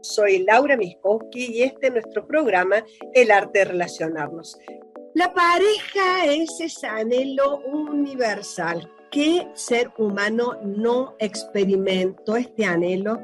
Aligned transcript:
Soy 0.00 0.44
Laura 0.44 0.76
Miskowski 0.76 1.58
y 1.58 1.62
este 1.62 1.88
es 1.88 1.92
nuestro 1.92 2.26
programa 2.26 2.84
El 3.14 3.30
arte 3.30 3.60
de 3.60 3.64
relacionarnos. 3.66 4.58
La 5.14 5.32
pareja 5.34 6.26
es 6.26 6.60
ese 6.60 6.86
anhelo 6.86 7.60
universal. 7.66 8.88
¿Qué 9.10 9.48
ser 9.54 9.90
humano 9.98 10.58
no 10.62 11.16
experimentó 11.18 12.36
este 12.36 12.66
anhelo 12.66 13.18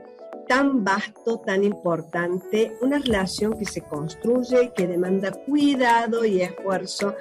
tan 0.49 0.83
vasto, 0.83 1.41
tan 1.41 1.63
importante? 1.63 2.75
Una 2.81 2.99
relación 2.99 3.57
que 3.57 3.67
se 3.67 3.83
construye, 3.83 4.73
que 4.75 4.87
demanda 4.87 5.31
cuidado 5.31 6.25
y 6.25 6.41
esfuerzo 6.41 7.15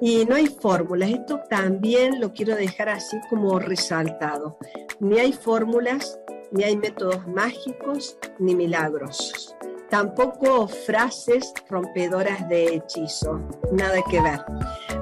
y 0.00 0.24
no 0.26 0.34
hay 0.34 0.46
fórmulas. 0.46 1.10
Esto 1.10 1.40
también 1.48 2.20
lo 2.20 2.32
quiero 2.32 2.56
dejar 2.56 2.88
así 2.88 3.16
como 3.30 3.58
resaltado. 3.58 4.58
Ni 5.00 5.20
hay 5.20 5.32
fórmulas, 5.32 6.18
ni 6.50 6.64
hay 6.64 6.76
métodos 6.76 7.26
mágicos, 7.26 8.18
ni 8.38 8.54
milagros 8.54 9.54
tampoco 9.88 10.68
frases 10.68 11.52
rompedoras 11.68 12.48
de 12.48 12.76
hechizo, 12.76 13.40
nada 13.72 14.02
que 14.10 14.20
ver. 14.20 14.40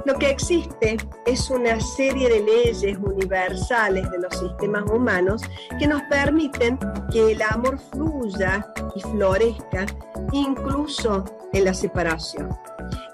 Lo 0.05 0.15
que 0.15 0.31
existe 0.31 0.97
es 1.27 1.51
una 1.51 1.81
serie 1.81 2.29
de 2.29 2.41
leyes 2.41 2.99
universales 2.99 4.09
de 4.11 4.19
los 4.19 4.39
sistemas 4.39 4.85
humanos 4.91 5.43
que 5.79 5.89
nos 5.89 6.03
permiten 6.03 6.79
que 7.11 7.33
el 7.33 7.43
amor 7.43 7.79
fluya 7.93 8.73
y 8.95 9.01
florezca 9.01 9.87
incluso 10.33 11.25
en 11.53 11.65
la 11.65 11.75
separación. 11.75 12.57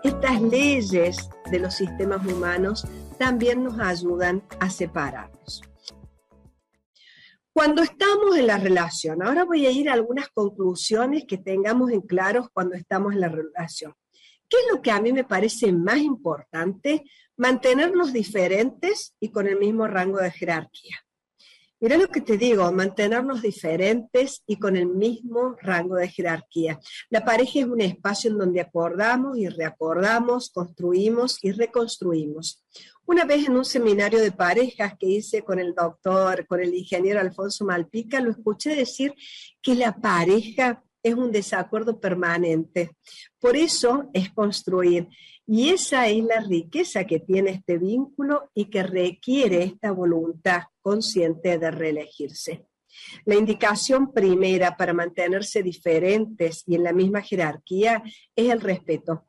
Estas 0.04 0.40
leyes 0.42 1.30
de 1.50 1.58
los 1.58 1.74
sistemas 1.74 2.24
humanos 2.26 2.86
también 3.18 3.64
nos 3.64 3.78
ayudan 3.78 4.42
a 4.60 4.68
separarnos. 4.68 5.62
Cuando 7.54 7.82
estamos 7.82 8.36
en 8.38 8.46
la 8.46 8.56
relación, 8.56 9.22
ahora 9.22 9.44
voy 9.44 9.66
a 9.66 9.70
ir 9.70 9.90
a 9.90 9.92
algunas 9.92 10.30
conclusiones 10.30 11.24
que 11.28 11.36
tengamos 11.36 11.90
en 11.90 12.00
claros 12.00 12.48
cuando 12.50 12.74
estamos 12.76 13.12
en 13.12 13.20
la 13.20 13.28
relación. 13.28 13.92
¿Qué 14.48 14.56
es 14.56 14.72
lo 14.72 14.80
que 14.80 14.90
a 14.90 15.00
mí 15.00 15.12
me 15.12 15.24
parece 15.24 15.70
más 15.70 15.98
importante? 15.98 17.04
Mantenernos 17.36 18.12
diferentes 18.12 19.14
y 19.20 19.30
con 19.30 19.46
el 19.48 19.58
mismo 19.58 19.86
rango 19.86 20.18
de 20.18 20.30
jerarquía. 20.30 20.96
Mira 21.78 21.98
lo 21.98 22.08
que 22.08 22.20
te 22.20 22.38
digo, 22.38 22.70
mantenernos 22.70 23.42
diferentes 23.42 24.42
y 24.46 24.56
con 24.56 24.76
el 24.76 24.86
mismo 24.86 25.56
rango 25.60 25.96
de 25.96 26.08
jerarquía. 26.08 26.78
La 27.10 27.24
pareja 27.24 27.58
es 27.58 27.66
un 27.66 27.80
espacio 27.80 28.30
en 28.30 28.38
donde 28.38 28.60
acordamos 28.60 29.36
y 29.36 29.48
reacordamos, 29.48 30.50
construimos 30.50 31.42
y 31.42 31.50
reconstruimos. 31.50 32.62
Una 33.04 33.24
vez 33.24 33.46
en 33.46 33.56
un 33.56 33.64
seminario 33.64 34.20
de 34.20 34.32
parejas 34.32 34.94
que 34.98 35.06
hice 35.06 35.42
con 35.42 35.58
el 35.58 35.74
doctor, 35.74 36.46
con 36.46 36.60
el 36.60 36.72
ingeniero 36.74 37.20
Alfonso 37.20 37.64
Malpica, 37.64 38.20
lo 38.20 38.30
escuché 38.30 38.76
decir 38.76 39.14
que 39.60 39.74
la 39.74 39.96
pareja 39.96 40.82
es 41.02 41.14
un 41.14 41.32
desacuerdo 41.32 41.98
permanente. 41.98 42.96
Por 43.40 43.56
eso 43.56 44.08
es 44.14 44.30
construir. 44.30 45.08
Y 45.46 45.70
esa 45.70 46.06
es 46.06 46.22
la 46.24 46.40
riqueza 46.40 47.04
que 47.04 47.18
tiene 47.18 47.50
este 47.50 47.76
vínculo 47.76 48.50
y 48.54 48.66
que 48.66 48.84
requiere 48.84 49.64
esta 49.64 49.90
voluntad 49.90 50.62
consciente 50.80 51.58
de 51.58 51.70
reelegirse. 51.70 52.66
La 53.24 53.34
indicación 53.34 54.12
primera 54.12 54.76
para 54.76 54.92
mantenerse 54.92 55.62
diferentes 55.62 56.62
y 56.66 56.76
en 56.76 56.84
la 56.84 56.92
misma 56.92 57.22
jerarquía 57.22 58.02
es 58.36 58.50
el 58.50 58.60
respeto. 58.60 59.26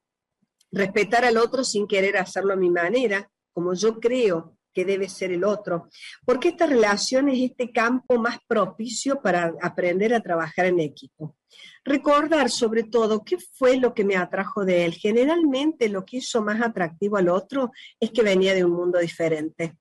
Respetar 0.71 1.25
al 1.25 1.37
otro 1.37 1.63
sin 1.63 1.87
querer 1.87 2.17
hacerlo 2.17 2.53
a 2.53 2.57
mi 2.57 2.69
manera, 2.69 3.29
como 3.53 3.73
yo 3.73 3.99
creo 3.99 4.57
que 4.73 4.85
debe 4.85 5.07
ser 5.07 5.31
el 5.31 5.43
otro, 5.43 5.87
porque 6.25 6.49
esta 6.49 6.65
relación 6.65 7.29
es 7.29 7.39
este 7.39 7.71
campo 7.71 8.17
más 8.17 8.39
propicio 8.47 9.21
para 9.21 9.53
aprender 9.61 10.13
a 10.13 10.21
trabajar 10.21 10.65
en 10.65 10.79
equipo. 10.79 11.37
Recordar 11.85 12.49
sobre 12.49 12.83
todo 12.83 13.23
qué 13.23 13.37
fue 13.37 13.77
lo 13.77 13.93
que 13.93 14.03
me 14.03 14.15
atrajo 14.15 14.65
de 14.65 14.85
él. 14.85 14.93
Generalmente 14.93 15.89
lo 15.89 16.03
que 16.03 16.17
hizo 16.17 16.41
más 16.41 16.61
atractivo 16.61 17.17
al 17.17 17.29
otro 17.29 17.71
es 17.99 18.09
que 18.11 18.23
venía 18.23 18.55
de 18.55 18.65
un 18.65 18.71
mundo 18.71 18.99
diferente. 18.99 19.77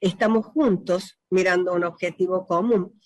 Estamos 0.00 0.46
juntos 0.46 1.18
mirando 1.30 1.72
un 1.72 1.84
objetivo 1.84 2.46
común. 2.46 3.00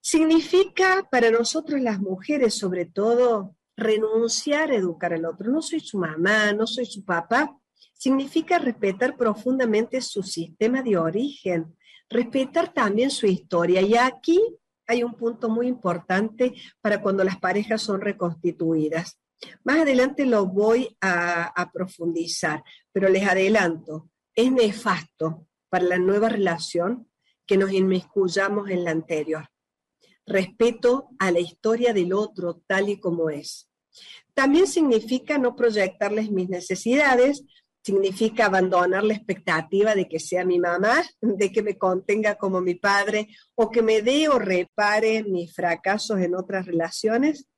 Significa 0.00 1.06
para 1.10 1.30
nosotros 1.30 1.80
las 1.82 2.00
mujeres 2.00 2.54
sobre 2.54 2.86
todo 2.86 3.56
renunciar 3.76 4.70
a 4.70 4.76
educar 4.76 5.12
al 5.12 5.26
otro. 5.26 5.50
No 5.50 5.60
soy 5.60 5.80
su 5.80 5.98
mamá, 5.98 6.52
no 6.52 6.66
soy 6.66 6.86
su 6.86 7.04
papá, 7.04 7.54
significa 7.98 8.58
respetar 8.58 9.16
profundamente 9.16 10.00
su 10.00 10.22
sistema 10.22 10.82
de 10.82 10.96
origen, 10.96 11.76
respetar 12.08 12.72
también 12.72 13.10
su 13.10 13.26
historia. 13.26 13.82
Y 13.82 13.96
aquí 13.96 14.40
hay 14.86 15.02
un 15.02 15.14
punto 15.14 15.50
muy 15.50 15.66
importante 15.66 16.54
para 16.80 17.02
cuando 17.02 17.24
las 17.24 17.38
parejas 17.38 17.82
son 17.82 18.00
reconstituidas. 18.00 19.20
Más 19.64 19.80
adelante 19.80 20.24
lo 20.24 20.46
voy 20.46 20.96
a, 21.00 21.70
profundizar, 21.72 22.64
pero 22.92 23.08
les 23.08 23.28
adelanto, 23.28 24.10
es 24.34 24.50
nefasto 24.50 25.46
para 25.68 25.84
la 25.84 25.98
nueva 25.98 26.28
relación 26.28 27.08
que 27.46 27.56
nos 27.56 27.72
inmiscuyamos 27.72 28.70
en 28.70 28.84
la 28.84 28.90
anterior. 28.90 29.48
Respeto 30.26 31.10
a 31.18 31.30
la 31.30 31.40
historia 31.40 31.92
del 31.92 32.12
otro 32.12 32.62
tal 32.66 32.88
y 32.88 33.00
como 33.00 33.30
es. 33.30 33.68
También 34.34 34.66
significa 34.66 35.38
no 35.38 35.56
proyectarles 35.56 36.30
mis 36.30 36.48
necesidades, 36.48 37.44
significa 37.88 38.44
abandonar 38.44 39.02
la 39.02 39.14
expectativa 39.14 39.94
de 39.94 40.06
que 40.06 40.20
sea 40.20 40.44
mi 40.44 40.58
mamá, 40.58 41.02
de 41.22 41.50
que 41.50 41.62
me 41.62 41.78
contenga 41.78 42.34
como 42.34 42.60
mi 42.60 42.74
padre 42.74 43.28
o 43.54 43.70
que 43.70 43.80
me 43.80 44.02
dé 44.02 44.28
o 44.28 44.38
repare 44.38 45.24
mis 45.24 45.54
fracasos 45.54 46.20
en 46.20 46.34
otras 46.34 46.66
relaciones. 46.66 47.48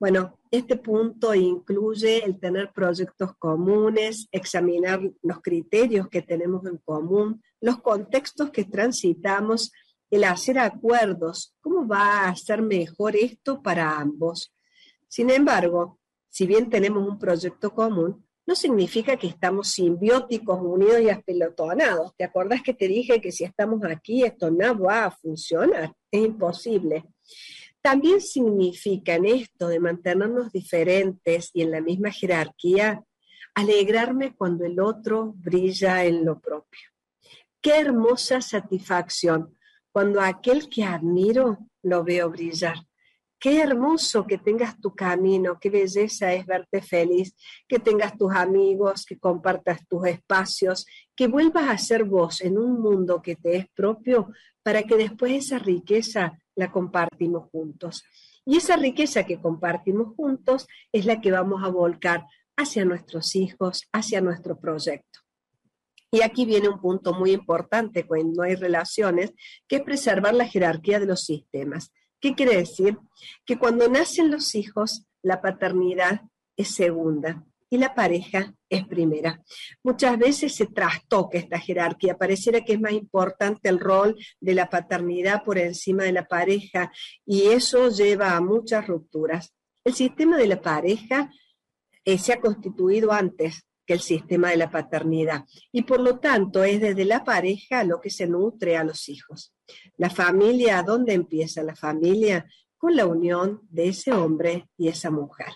Bueno, 0.00 0.40
este 0.50 0.76
punto 0.76 1.34
incluye 1.34 2.24
el 2.24 2.40
tener 2.40 2.72
proyectos 2.72 3.32
comunes, 3.38 4.26
examinar 4.32 5.02
los 5.22 5.42
criterios 5.42 6.08
que 6.08 6.22
tenemos 6.22 6.64
en 6.64 6.78
común, 6.78 7.42
los 7.60 7.82
contextos 7.82 8.50
que 8.52 8.64
transitamos, 8.64 9.70
el 10.10 10.24
hacer 10.24 10.58
acuerdos. 10.60 11.54
¿Cómo 11.60 11.86
va 11.86 12.26
a 12.26 12.36
ser 12.36 12.62
mejor 12.62 13.16
esto 13.16 13.62
para 13.62 13.98
ambos? 13.98 14.50
Sin 15.08 15.28
embargo, 15.28 15.98
si 16.30 16.46
bien 16.46 16.70
tenemos 16.70 17.06
un 17.06 17.18
proyecto 17.18 17.74
común, 17.74 18.24
no 18.46 18.54
significa 18.54 19.16
que 19.16 19.26
estamos 19.26 19.70
simbióticos, 19.70 20.60
unidos 20.60 21.00
y 21.00 21.10
apelotonados. 21.10 22.14
¿Te 22.16 22.24
acuerdas 22.24 22.62
que 22.62 22.74
te 22.74 22.88
dije 22.88 23.20
que 23.20 23.32
si 23.32 23.44
estamos 23.44 23.82
aquí 23.84 24.22
esto 24.22 24.50
no 24.50 24.78
va 24.78 25.06
a 25.06 25.10
funcionar? 25.10 25.94
Es 26.10 26.24
imposible. 26.24 27.04
También 27.80 28.20
significa 28.20 29.14
en 29.14 29.26
esto 29.26 29.68
de 29.68 29.80
mantenernos 29.80 30.52
diferentes 30.52 31.50
y 31.52 31.62
en 31.62 31.70
la 31.70 31.80
misma 31.80 32.10
jerarquía, 32.10 33.02
alegrarme 33.54 34.34
cuando 34.34 34.64
el 34.64 34.80
otro 34.80 35.34
brilla 35.36 36.04
en 36.04 36.24
lo 36.24 36.40
propio. 36.40 36.88
Qué 37.60 37.78
hermosa 37.78 38.40
satisfacción 38.40 39.56
cuando 39.90 40.20
aquel 40.20 40.68
que 40.68 40.84
admiro 40.84 41.58
lo 41.82 42.04
veo 42.04 42.28
brillar. 42.30 42.76
Qué 43.38 43.60
hermoso 43.60 44.26
que 44.26 44.38
tengas 44.38 44.80
tu 44.80 44.94
camino, 44.94 45.58
qué 45.60 45.68
belleza 45.68 46.32
es 46.32 46.46
verte 46.46 46.80
feliz, 46.80 47.34
que 47.68 47.78
tengas 47.78 48.16
tus 48.16 48.34
amigos, 48.34 49.04
que 49.04 49.18
compartas 49.18 49.86
tus 49.86 50.06
espacios, 50.06 50.86
que 51.14 51.26
vuelvas 51.26 51.68
a 51.68 51.78
ser 51.78 52.04
vos 52.04 52.40
en 52.40 52.56
un 52.58 52.80
mundo 52.80 53.20
que 53.20 53.36
te 53.36 53.56
es 53.56 53.66
propio 53.74 54.30
para 54.62 54.82
que 54.84 54.96
después 54.96 55.32
esa 55.32 55.58
riqueza 55.58 56.38
la 56.54 56.72
compartimos 56.72 57.50
juntos. 57.50 58.04
Y 58.46 58.56
esa 58.56 58.76
riqueza 58.76 59.24
que 59.24 59.40
compartimos 59.40 60.14
juntos 60.16 60.66
es 60.92 61.06
la 61.06 61.20
que 61.20 61.30
vamos 61.30 61.62
a 61.64 61.68
volcar 61.68 62.24
hacia 62.56 62.84
nuestros 62.84 63.34
hijos, 63.36 63.88
hacia 63.92 64.20
nuestro 64.20 64.58
proyecto. 64.58 65.20
Y 66.10 66.22
aquí 66.22 66.44
viene 66.44 66.68
un 66.68 66.80
punto 66.80 67.12
muy 67.12 67.32
importante 67.32 68.06
cuando 68.06 68.42
hay 68.42 68.54
relaciones, 68.54 69.32
que 69.66 69.76
es 69.76 69.82
preservar 69.82 70.34
la 70.34 70.46
jerarquía 70.46 71.00
de 71.00 71.06
los 71.06 71.24
sistemas. 71.24 71.92
¿Qué 72.24 72.34
quiere 72.34 72.56
decir? 72.56 72.96
Que 73.44 73.58
cuando 73.58 73.86
nacen 73.86 74.30
los 74.30 74.54
hijos, 74.54 75.04
la 75.22 75.42
paternidad 75.42 76.22
es 76.56 76.74
segunda 76.74 77.44
y 77.68 77.76
la 77.76 77.94
pareja 77.94 78.54
es 78.70 78.86
primera. 78.86 79.42
Muchas 79.82 80.16
veces 80.16 80.54
se 80.54 80.64
trastoca 80.64 81.36
esta 81.36 81.58
jerarquía, 81.58 82.16
pareciera 82.16 82.62
que 82.62 82.72
es 82.72 82.80
más 82.80 82.92
importante 82.92 83.68
el 83.68 83.78
rol 83.78 84.16
de 84.40 84.54
la 84.54 84.70
paternidad 84.70 85.44
por 85.44 85.58
encima 85.58 86.04
de 86.04 86.12
la 86.12 86.24
pareja 86.24 86.90
y 87.26 87.48
eso 87.48 87.90
lleva 87.90 88.34
a 88.34 88.40
muchas 88.40 88.86
rupturas. 88.86 89.52
El 89.84 89.92
sistema 89.92 90.38
de 90.38 90.46
la 90.46 90.62
pareja 90.62 91.30
eh, 92.06 92.16
se 92.16 92.32
ha 92.32 92.40
constituido 92.40 93.12
antes 93.12 93.66
que 93.86 93.94
el 93.94 94.00
sistema 94.00 94.50
de 94.50 94.56
la 94.56 94.70
paternidad 94.70 95.44
y 95.72 95.82
por 95.82 96.00
lo 96.00 96.18
tanto 96.18 96.64
es 96.64 96.80
desde 96.80 97.04
la 97.04 97.24
pareja 97.24 97.84
lo 97.84 98.00
que 98.00 98.10
se 98.10 98.26
nutre 98.26 98.76
a 98.76 98.84
los 98.84 99.08
hijos. 99.08 99.54
La 99.96 100.10
familia, 100.10 100.82
¿dónde 100.82 101.14
empieza 101.14 101.62
la 101.62 101.76
familia? 101.76 102.46
Con 102.76 102.96
la 102.96 103.06
unión 103.06 103.60
de 103.70 103.88
ese 103.88 104.12
hombre 104.12 104.68
y 104.76 104.88
esa 104.88 105.10
mujer. 105.10 105.54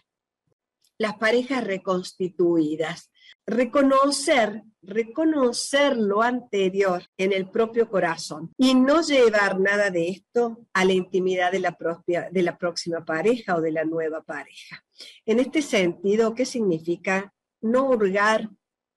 Las 0.98 1.16
parejas 1.16 1.64
reconstituidas. 1.64 3.10
reconocer, 3.46 4.62
reconocer 4.82 5.96
lo 5.96 6.22
anterior 6.22 7.04
en 7.16 7.32
el 7.32 7.48
propio 7.48 7.88
corazón 7.88 8.52
y 8.58 8.74
no 8.74 9.00
llevar 9.00 9.58
nada 9.60 9.90
de 9.90 10.08
esto 10.08 10.66
a 10.72 10.84
la 10.84 10.92
intimidad 10.92 11.52
de 11.52 11.60
la, 11.60 11.72
propia, 11.76 12.28
de 12.30 12.42
la 12.42 12.58
próxima 12.58 13.04
pareja 13.04 13.56
o 13.56 13.60
de 13.60 13.72
la 13.72 13.84
nueva 13.84 14.22
pareja. 14.22 14.84
En 15.24 15.40
este 15.40 15.62
sentido, 15.62 16.34
¿qué 16.34 16.44
significa 16.44 17.32
no 17.60 17.86
hurgar 17.86 18.48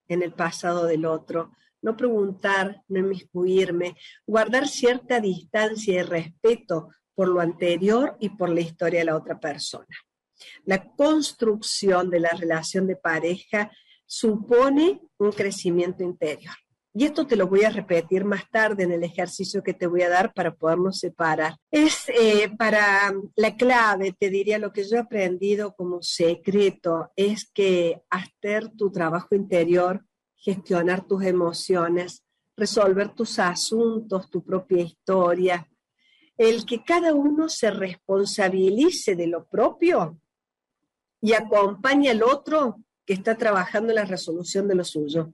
en 0.07 0.21
el 0.23 0.33
pasado 0.33 0.85
del 0.85 1.05
otro, 1.05 1.51
no 1.81 1.97
preguntar, 1.97 2.83
no 2.87 2.99
inmiscuirme, 2.99 3.95
guardar 4.25 4.67
cierta 4.67 5.19
distancia 5.19 5.99
y 5.99 6.03
respeto 6.03 6.89
por 7.15 7.27
lo 7.27 7.41
anterior 7.41 8.17
y 8.19 8.29
por 8.29 8.49
la 8.49 8.61
historia 8.61 8.99
de 8.99 9.05
la 9.05 9.15
otra 9.15 9.39
persona. 9.39 9.95
La 10.65 10.83
construcción 10.83 12.09
de 12.09 12.19
la 12.19 12.29
relación 12.29 12.87
de 12.87 12.95
pareja 12.95 13.71
supone 14.05 15.01
un 15.17 15.31
crecimiento 15.31 16.03
interior. 16.03 16.55
Y 16.93 17.05
esto 17.05 17.25
te 17.25 17.37
lo 17.37 17.47
voy 17.47 17.63
a 17.63 17.69
repetir 17.69 18.25
más 18.25 18.49
tarde 18.49 18.83
en 18.83 18.91
el 18.91 19.03
ejercicio 19.03 19.63
que 19.63 19.73
te 19.73 19.87
voy 19.87 20.01
a 20.01 20.09
dar 20.09 20.33
para 20.33 20.53
podernos 20.53 20.99
separar. 20.99 21.55
Es 21.71 22.09
eh, 22.09 22.49
para 22.57 23.13
la 23.35 23.55
clave, 23.55 24.13
te 24.17 24.29
diría 24.29 24.59
lo 24.59 24.73
que 24.73 24.83
yo 24.83 24.97
he 24.97 24.99
aprendido 24.99 25.73
como 25.73 26.01
secreto, 26.01 27.11
es 27.15 27.49
que 27.49 28.01
hacer 28.09 28.69
tu 28.75 28.91
trabajo 28.91 29.35
interior, 29.35 30.05
gestionar 30.35 31.07
tus 31.07 31.23
emociones, 31.23 32.25
resolver 32.57 33.15
tus 33.15 33.39
asuntos, 33.39 34.29
tu 34.29 34.43
propia 34.43 34.83
historia, 34.83 35.67
el 36.37 36.65
que 36.65 36.83
cada 36.83 37.13
uno 37.13 37.47
se 37.47 37.71
responsabilice 37.71 39.15
de 39.15 39.27
lo 39.27 39.45
propio 39.45 40.19
y 41.21 41.33
acompañe 41.33 42.09
al 42.09 42.23
otro 42.23 42.83
que 43.05 43.13
está 43.13 43.37
trabajando 43.37 43.89
en 43.89 43.95
la 43.95 44.05
resolución 44.05 44.67
de 44.67 44.75
lo 44.75 44.83
suyo. 44.83 45.33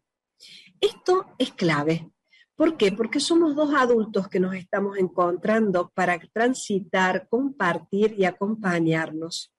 Esto 0.82 1.28
es 1.38 1.52
clave. 1.54 2.10
¿Por 2.56 2.76
qué? 2.78 2.92
Porque 2.92 3.20
somos 3.20 3.56
dos 3.56 3.74
adultos 3.74 4.28
que 4.28 4.40
nos 4.40 4.56
estamos 4.56 4.98
encontrando 4.98 5.92
para 5.94 6.20
transitar, 6.34 7.28
compartir 7.30 8.16
y 8.18 8.26
acompañarnos. 8.26 9.54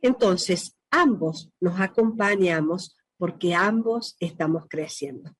Entonces, 0.00 0.76
ambos 0.90 1.50
nos 1.60 1.80
acompañamos 1.80 2.96
porque 3.18 3.54
ambos 3.54 4.16
estamos 4.20 4.64
creciendo. 4.68 5.34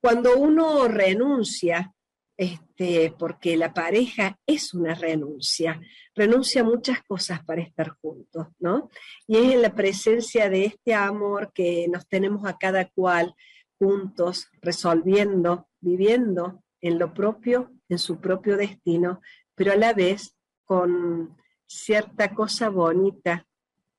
Cuando 0.00 0.36
uno 0.36 0.88
renuncia, 0.88 1.94
este, 2.36 3.14
porque 3.16 3.56
la 3.56 3.72
pareja 3.72 4.36
es 4.44 4.74
una 4.74 4.94
renuncia, 4.94 5.80
renuncia 6.14 6.62
a 6.62 6.64
muchas 6.64 7.02
cosas 7.04 7.44
para 7.44 7.62
estar 7.62 7.90
juntos, 8.00 8.48
¿no? 8.58 8.90
Y 9.28 9.36
es 9.36 9.52
en 9.52 9.62
la 9.62 9.74
presencia 9.74 10.50
de 10.50 10.64
este 10.64 10.92
amor 10.94 11.52
que 11.54 11.86
nos 11.88 12.08
tenemos 12.08 12.44
a 12.46 12.58
cada 12.58 12.88
cual 12.88 13.34
juntos, 13.82 14.46
resolviendo, 14.60 15.66
viviendo 15.80 16.62
en 16.80 17.00
lo 17.00 17.12
propio, 17.12 17.72
en 17.88 17.98
su 17.98 18.20
propio 18.20 18.56
destino, 18.56 19.20
pero 19.56 19.72
a 19.72 19.76
la 19.76 19.92
vez 19.92 20.36
con 20.64 21.36
cierta 21.66 22.32
cosa 22.32 22.68
bonita 22.68 23.48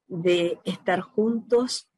de 0.07 0.57
estar 0.63 1.01
juntos, 1.01 1.89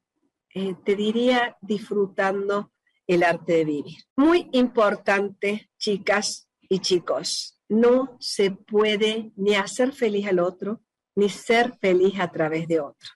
eh, 0.52 0.74
te 0.84 0.96
diría 0.96 1.56
disfrutando 1.60 2.72
el 3.06 3.22
arte 3.22 3.52
de 3.52 3.64
vivir. 3.64 3.98
Muy 4.16 4.48
importante, 4.50 5.70
chicas 5.78 6.48
y 6.68 6.80
chicos, 6.80 7.62
no 7.68 8.16
se 8.18 8.50
puede 8.50 9.30
ni 9.36 9.54
hacer 9.54 9.92
feliz 9.92 10.26
al 10.26 10.40
otro, 10.40 10.80
ni 11.14 11.28
ser 11.28 11.78
feliz 11.78 12.18
a 12.18 12.32
través 12.32 12.66
de 12.66 12.80
otro. 12.80 13.10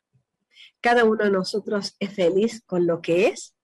Cada 0.80 1.04
uno 1.04 1.24
de 1.24 1.32
nosotros 1.32 1.96
es 1.98 2.14
feliz 2.14 2.62
con 2.64 2.86
lo 2.86 3.00
que 3.00 3.26
es 3.26 3.56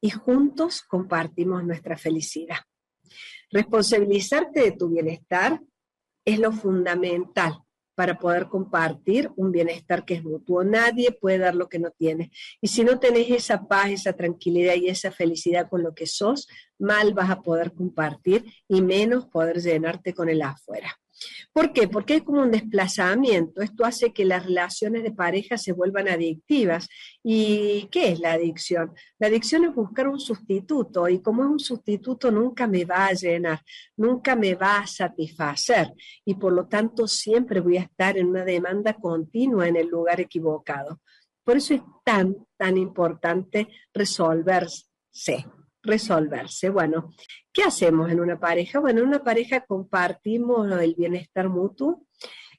y 0.00 0.10
juntos 0.10 0.82
compartimos 0.82 1.64
nuestra 1.64 1.96
felicidad. 1.96 2.58
Responsabilizarte 3.50 4.60
de 4.60 4.72
tu 4.72 4.88
bienestar 4.88 5.60
es 6.24 6.38
lo 6.38 6.52
fundamental 6.52 7.62
para 7.96 8.18
poder 8.18 8.48
compartir 8.48 9.30
un 9.36 9.50
bienestar 9.50 10.04
que 10.04 10.14
es 10.14 10.22
mutuo. 10.22 10.62
Nadie 10.62 11.12
puede 11.12 11.38
dar 11.38 11.54
lo 11.54 11.68
que 11.68 11.78
no 11.78 11.90
tiene. 11.90 12.30
Y 12.60 12.68
si 12.68 12.84
no 12.84 12.98
tenés 12.98 13.30
esa 13.30 13.66
paz, 13.66 13.90
esa 13.90 14.12
tranquilidad 14.12 14.74
y 14.74 14.88
esa 14.88 15.10
felicidad 15.10 15.68
con 15.68 15.82
lo 15.82 15.94
que 15.94 16.06
sos, 16.06 16.46
mal 16.78 17.14
vas 17.14 17.30
a 17.30 17.40
poder 17.40 17.72
compartir 17.72 18.44
y 18.68 18.82
menos 18.82 19.26
poder 19.26 19.62
llenarte 19.62 20.12
con 20.12 20.28
el 20.28 20.42
afuera. 20.42 20.94
¿Por 21.52 21.72
qué? 21.72 21.88
Porque 21.88 22.16
es 22.16 22.22
como 22.22 22.42
un 22.42 22.50
desplazamiento. 22.50 23.62
Esto 23.62 23.84
hace 23.84 24.12
que 24.12 24.24
las 24.24 24.44
relaciones 24.44 25.02
de 25.02 25.12
pareja 25.12 25.56
se 25.56 25.72
vuelvan 25.72 26.08
adictivas. 26.08 26.88
¿Y 27.22 27.88
qué 27.90 28.12
es 28.12 28.20
la 28.20 28.32
adicción? 28.32 28.92
La 29.18 29.28
adicción 29.28 29.64
es 29.64 29.74
buscar 29.74 30.08
un 30.08 30.20
sustituto 30.20 31.08
y 31.08 31.20
como 31.20 31.42
es 31.44 31.50
un 31.50 31.60
sustituto 31.60 32.30
nunca 32.30 32.66
me 32.66 32.84
va 32.84 33.06
a 33.06 33.12
llenar, 33.12 33.60
nunca 33.96 34.36
me 34.36 34.54
va 34.54 34.78
a 34.78 34.86
satisfacer 34.86 35.92
y 36.24 36.34
por 36.34 36.52
lo 36.52 36.66
tanto 36.66 37.08
siempre 37.08 37.60
voy 37.60 37.78
a 37.78 37.82
estar 37.82 38.18
en 38.18 38.28
una 38.28 38.44
demanda 38.44 38.94
continua 38.94 39.66
en 39.68 39.76
el 39.76 39.88
lugar 39.88 40.20
equivocado. 40.20 41.00
Por 41.42 41.56
eso 41.56 41.74
es 41.74 41.82
tan, 42.04 42.36
tan 42.56 42.76
importante 42.76 43.68
resolverse 43.94 44.86
resolverse. 45.86 46.68
Bueno, 46.68 47.12
¿qué 47.56 47.62
hacemos 47.62 48.10
en 48.10 48.20
una 48.20 48.38
pareja? 48.38 48.80
Bueno, 48.80 49.00
en 49.00 49.06
una 49.06 49.24
pareja 49.24 49.64
compartimos 49.64 50.70
el 50.78 50.94
bienestar 50.94 51.48
mutuo, 51.48 52.02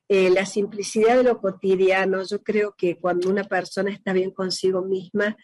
eh, 0.09 0.31
la 0.31 0.43
simplicidad 0.43 1.17
de 1.17 1.23
lo 1.23 1.39
cotidiano. 1.39 2.23
Yo 2.23 2.41
creo 2.41 2.73
que 2.75 2.97
cuando 2.97 3.29
una 3.29 3.43
persona 3.43 3.91
está 3.91 4.11
bien 4.11 4.31
consigo 4.31 4.81
misma 4.81 5.37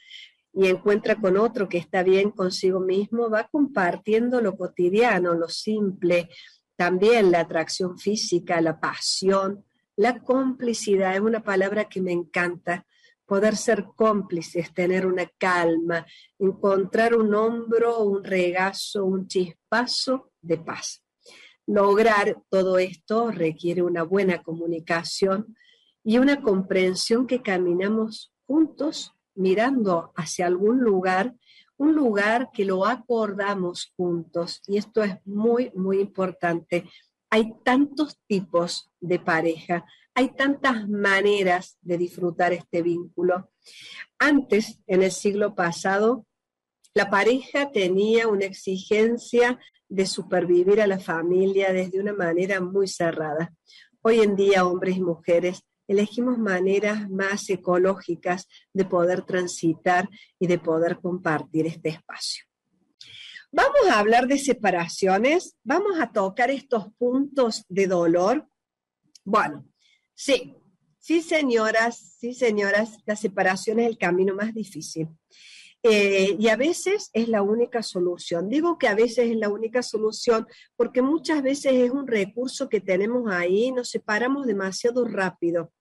y 0.53 0.69
encuentra 0.69 1.17
con 1.21 1.37
otro 1.37 1.69
que 1.69 1.77
está 1.77 2.01
bien 2.01 2.31
consigo 2.31 2.79
mismo, 2.79 3.29
va 3.29 3.47
compartiendo 3.47 4.41
lo 4.41 4.57
cotidiano, 4.57 5.35
lo 5.35 5.47
simple, 5.49 6.29
también 6.75 7.29
la 7.29 7.41
atracción 7.41 7.99
física, 7.99 8.59
la 8.59 8.79
pasión, 8.79 9.63
la 9.95 10.17
complicidad, 10.17 11.13
es 11.13 11.21
una 11.21 11.43
palabra 11.43 11.85
que 11.85 12.01
me 12.01 12.11
encanta 12.11 12.87
poder 13.25 13.55
ser 13.55 13.85
cómplices, 13.95 14.73
tener 14.73 15.05
una 15.05 15.25
calma, 15.37 16.05
encontrar 16.39 17.15
un 17.15 17.33
hombro, 17.33 17.99
un 17.99 18.23
regazo, 18.23 19.05
un 19.05 19.27
chispazo 19.27 20.31
de 20.41 20.57
paz. 20.57 21.03
Lograr 21.65 22.37
todo 22.49 22.77
esto 22.77 23.31
requiere 23.31 23.81
una 23.81 24.03
buena 24.03 24.43
comunicación 24.43 25.55
y 26.03 26.17
una 26.17 26.41
comprensión 26.41 27.25
que 27.25 27.41
caminamos 27.41 28.33
juntos 28.45 29.13
mirando 29.35 30.11
hacia 30.15 30.45
algún 30.45 30.79
lugar, 30.81 31.35
un 31.77 31.95
lugar 31.95 32.49
que 32.53 32.65
lo 32.65 32.85
acordamos 32.85 33.93
juntos. 33.95 34.61
Y 34.67 34.77
esto 34.77 35.03
es 35.03 35.15
muy, 35.25 35.71
muy 35.73 35.99
importante. 35.99 36.89
Hay 37.29 37.53
tantos 37.63 38.19
tipos 38.27 38.91
de 38.99 39.19
pareja, 39.19 39.85
hay 40.15 40.35
tantas 40.35 40.87
maneras 40.87 41.77
de 41.81 41.97
disfrutar 41.97 42.53
este 42.53 42.81
vínculo. 42.81 43.51
Antes, 44.19 44.79
en 44.87 45.03
el 45.03 45.11
siglo 45.11 45.55
pasado, 45.55 46.25
la 46.93 47.09
pareja 47.09 47.71
tenía 47.71 48.27
una 48.27 48.45
exigencia 48.45 49.59
de 49.89 50.05
supervivir 50.05 50.81
a 50.81 50.87
la 50.87 50.99
familia 50.99 51.73
desde 51.73 51.99
una 51.99 52.13
manera 52.13 52.61
muy 52.61 52.87
cerrada. 52.87 53.53
Hoy 54.01 54.19
en 54.19 54.35
día, 54.35 54.65
hombres 54.65 54.97
y 54.97 55.01
mujeres, 55.01 55.63
elegimos 55.87 56.37
maneras 56.37 57.09
más 57.09 57.49
ecológicas 57.49 58.47
de 58.73 58.85
poder 58.85 59.23
transitar 59.23 60.09
y 60.39 60.47
de 60.47 60.59
poder 60.59 60.99
compartir 60.99 61.65
este 61.65 61.89
espacio. 61.89 62.45
Vamos 63.51 63.87
a 63.89 63.99
hablar 63.99 64.27
de 64.27 64.37
separaciones, 64.37 65.55
vamos 65.63 65.99
a 65.99 66.11
tocar 66.11 66.49
estos 66.49 66.91
puntos 66.97 67.65
de 67.69 67.87
dolor. 67.87 68.47
Bueno, 69.23 69.67
Sí, 70.15 70.55
sí, 70.99 71.21
señoras, 71.21 72.17
sí, 72.19 72.33
señoras, 72.33 72.97
la 73.05 73.15
separación 73.15 73.79
es 73.79 73.87
el 73.87 73.97
camino 73.97 74.35
más 74.35 74.53
difícil. 74.53 75.09
Eh, 75.85 76.37
y 76.39 76.47
a 76.47 76.55
veces 76.55 77.09
es 77.11 77.27
la 77.27 77.41
única 77.41 77.83
solución. 77.83 78.47
Digo 78.47 78.77
que 78.77 78.87
a 78.87 78.95
veces 78.95 79.29
es 79.29 79.35
la 79.35 79.49
única 79.49 79.83
solución 79.83 80.47
porque 80.77 81.01
muchas 81.01 81.43
veces 81.43 81.73
es 81.73 81.91
un 81.91 82.07
recurso 82.07 82.69
que 82.69 82.79
tenemos 82.79 83.29
ahí, 83.29 83.71
nos 83.73 83.89
separamos 83.89 84.47
demasiado 84.47 85.03
rápido 85.03 85.73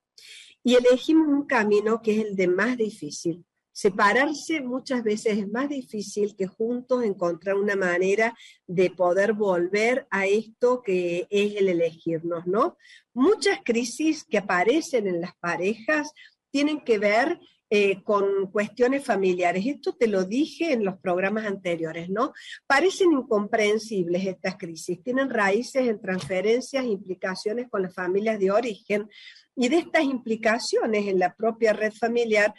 y 0.64 0.74
elegimos 0.74 1.28
un 1.28 1.46
camino 1.46 2.02
que 2.02 2.18
es 2.18 2.26
el 2.26 2.36
de 2.36 2.48
más 2.48 2.76
difícil. 2.76 3.44
Separarse 3.72 4.60
muchas 4.60 5.02
veces 5.02 5.38
es 5.38 5.48
más 5.48 5.68
difícil 5.68 6.36
que 6.36 6.46
juntos 6.46 7.04
encontrar 7.04 7.56
una 7.56 7.76
manera 7.76 8.36
de 8.66 8.90
poder 8.90 9.32
volver 9.32 10.06
a 10.10 10.26
esto 10.26 10.82
que 10.82 11.26
es 11.30 11.56
el 11.56 11.68
elegirnos, 11.68 12.46
¿no? 12.46 12.76
Muchas 13.14 13.60
crisis 13.64 14.24
que 14.24 14.38
aparecen 14.38 15.06
en 15.06 15.20
las 15.20 15.34
parejas 15.36 16.12
tienen 16.50 16.80
que 16.80 16.98
ver 16.98 17.40
eh, 17.74 18.02
con 18.02 18.50
cuestiones 18.50 19.02
familiares. 19.02 19.64
Esto 19.64 19.94
te 19.94 20.06
lo 20.06 20.24
dije 20.24 20.74
en 20.74 20.84
los 20.84 20.98
programas 20.98 21.46
anteriores, 21.46 22.10
¿no? 22.10 22.34
Parecen 22.66 23.12
incomprensibles 23.12 24.26
estas 24.26 24.58
crisis, 24.58 25.02
tienen 25.02 25.30
raíces 25.30 25.88
en 25.88 25.98
transferencias, 25.98 26.84
implicaciones 26.84 27.70
con 27.70 27.80
las 27.80 27.94
familias 27.94 28.38
de 28.38 28.50
origen 28.50 29.08
y 29.56 29.70
de 29.70 29.78
estas 29.78 30.04
implicaciones 30.04 31.06
en 31.06 31.18
la 31.18 31.34
propia 31.34 31.72
red 31.72 31.94
familiar 31.94 32.52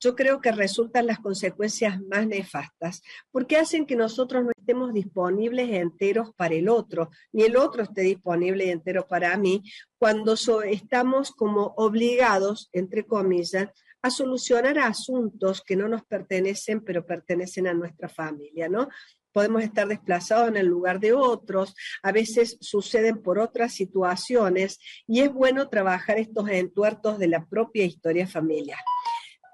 yo 0.00 0.14
creo 0.14 0.40
que 0.40 0.52
resultan 0.52 1.06
las 1.06 1.18
consecuencias 1.18 2.00
más 2.02 2.26
nefastas, 2.26 3.02
porque 3.30 3.56
hacen 3.56 3.86
que 3.86 3.96
nosotros 3.96 4.44
no 4.44 4.50
estemos 4.56 4.92
disponibles 4.92 5.70
enteros 5.70 6.32
para 6.34 6.54
el 6.54 6.68
otro, 6.68 7.10
ni 7.32 7.44
el 7.44 7.56
otro 7.56 7.82
esté 7.82 8.02
disponible 8.02 8.66
y 8.66 8.70
entero 8.70 9.06
para 9.06 9.36
mí, 9.36 9.62
cuando 9.98 10.34
estamos 10.64 11.32
como 11.32 11.74
obligados, 11.76 12.68
entre 12.72 13.04
comillas, 13.04 13.68
a 14.02 14.10
solucionar 14.10 14.78
asuntos 14.78 15.62
que 15.62 15.74
no 15.74 15.88
nos 15.88 16.04
pertenecen, 16.04 16.80
pero 16.80 17.04
pertenecen 17.04 17.66
a 17.66 17.74
nuestra 17.74 18.08
familia, 18.08 18.68
¿no? 18.68 18.88
Podemos 19.32 19.62
estar 19.62 19.88
desplazados 19.88 20.48
en 20.48 20.56
el 20.56 20.66
lugar 20.66 21.00
de 21.00 21.12
otros, 21.12 21.74
a 22.02 22.12
veces 22.12 22.56
suceden 22.60 23.20
por 23.20 23.38
otras 23.38 23.74
situaciones 23.74 24.78
y 25.06 25.20
es 25.20 25.32
bueno 25.32 25.68
trabajar 25.68 26.18
estos 26.18 26.48
entuertos 26.48 27.18
de 27.18 27.28
la 27.28 27.44
propia 27.46 27.84
historia 27.84 28.26
familiar. 28.26 28.78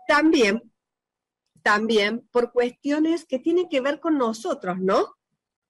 También, 0.07 0.63
también 1.63 2.27
por 2.31 2.53
cuestiones 2.53 3.25
que 3.25 3.39
tienen 3.39 3.69
que 3.69 3.81
ver 3.81 4.01
con 4.01 4.19
nosotros, 4.19 4.79
¿no? 4.79 5.15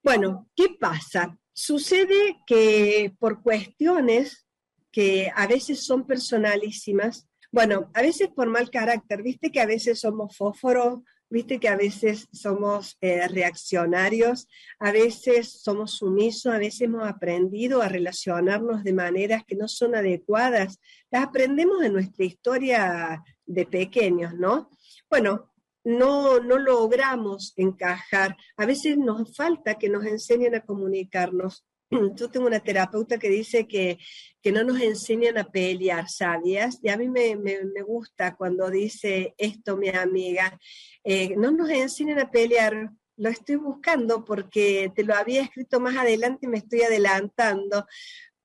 Bueno, 0.03 0.49
¿qué 0.57 0.71
pasa? 0.81 1.39
Sucede 1.53 2.39
que 2.47 3.15
por 3.19 3.43
cuestiones 3.43 4.47
que 4.91 5.31
a 5.35 5.47
veces 5.47 5.85
son 5.85 6.07
personalísimas, 6.07 7.29
bueno, 7.51 7.91
a 7.95 8.03
veces 8.03 8.29
por 8.29 8.49
mal 8.49 8.71
carácter, 8.71 9.23
viste 9.23 9.51
que 9.51 9.61
a 9.61 9.67
veces 9.67 10.01
somos 10.01 10.37
fósforos, 10.37 11.01
viste 11.33 11.59
que 11.59 11.69
a 11.69 11.77
veces 11.77 12.29
somos 12.33 12.97
eh, 13.01 13.27
reaccionarios, 13.29 14.49
a 14.79 14.93
veces 14.93 15.63
somos 15.63 15.93
sumisos, 15.93 16.53
a 16.53 16.59
veces 16.59 16.83
hemos 16.83 17.09
aprendido 17.09 17.81
a 17.81 17.89
relacionarnos 17.89 18.85
de 18.85 18.93
maneras 18.93 19.43
que 19.47 19.57
no 19.57 19.67
son 19.67 19.95
adecuadas. 19.95 20.79
Las 21.11 21.25
aprendemos 21.25 21.83
en 21.83 21.95
nuestra 21.95 22.25
historia 22.25 23.23
de 23.53 23.67
pequeños, 23.67 24.35
¿no? 24.35 24.71
Bueno, 25.11 25.53
no, 25.85 26.41
no 26.41 26.59
logramos 26.59 27.53
encajar. 27.57 28.37
A 28.57 28.67
veces 28.67 28.97
nos 28.97 29.35
falta 29.37 29.75
que 29.75 29.89
nos 29.89 30.05
enseñen 30.07 30.55
a 30.55 30.61
comunicarnos 30.61 31.65
yo 32.17 32.31
tengo 32.31 32.47
una 32.47 32.61
terapeuta 32.61 33.19
que 33.19 33.29
dice 33.29 33.67
que, 33.67 33.99
no 34.53 34.65
nos 34.65 34.81
enseñan 34.81 35.39
a 35.39 35.45
pelear, 35.45 36.09
¿sabías? 36.09 36.79
Y 36.83 36.89
a 36.89 36.97
mí 36.97 37.09
me, 37.09 37.37
gusta 37.87 38.35
cuando 38.35 38.71
dice 38.71 39.35
esto 39.39 39.77
mi 39.77 39.89
amiga, 39.89 40.59
eh, 41.05 41.35
no 41.37 41.53
nos 41.53 41.71
enseñan 41.71 42.19
a 42.19 42.31
pelear, 42.31 42.91
lo 43.17 43.29
estoy 43.29 43.57
buscando 43.57 44.25
porque 44.25 44.91
te 44.95 45.05
lo 45.05 45.15
había 45.15 45.43
escrito 45.43 45.79
más 45.81 45.97
adelante 45.97 46.47
y 46.47 46.49
me 46.49 46.59
estoy 46.59 46.83
adelantando, 46.83 47.87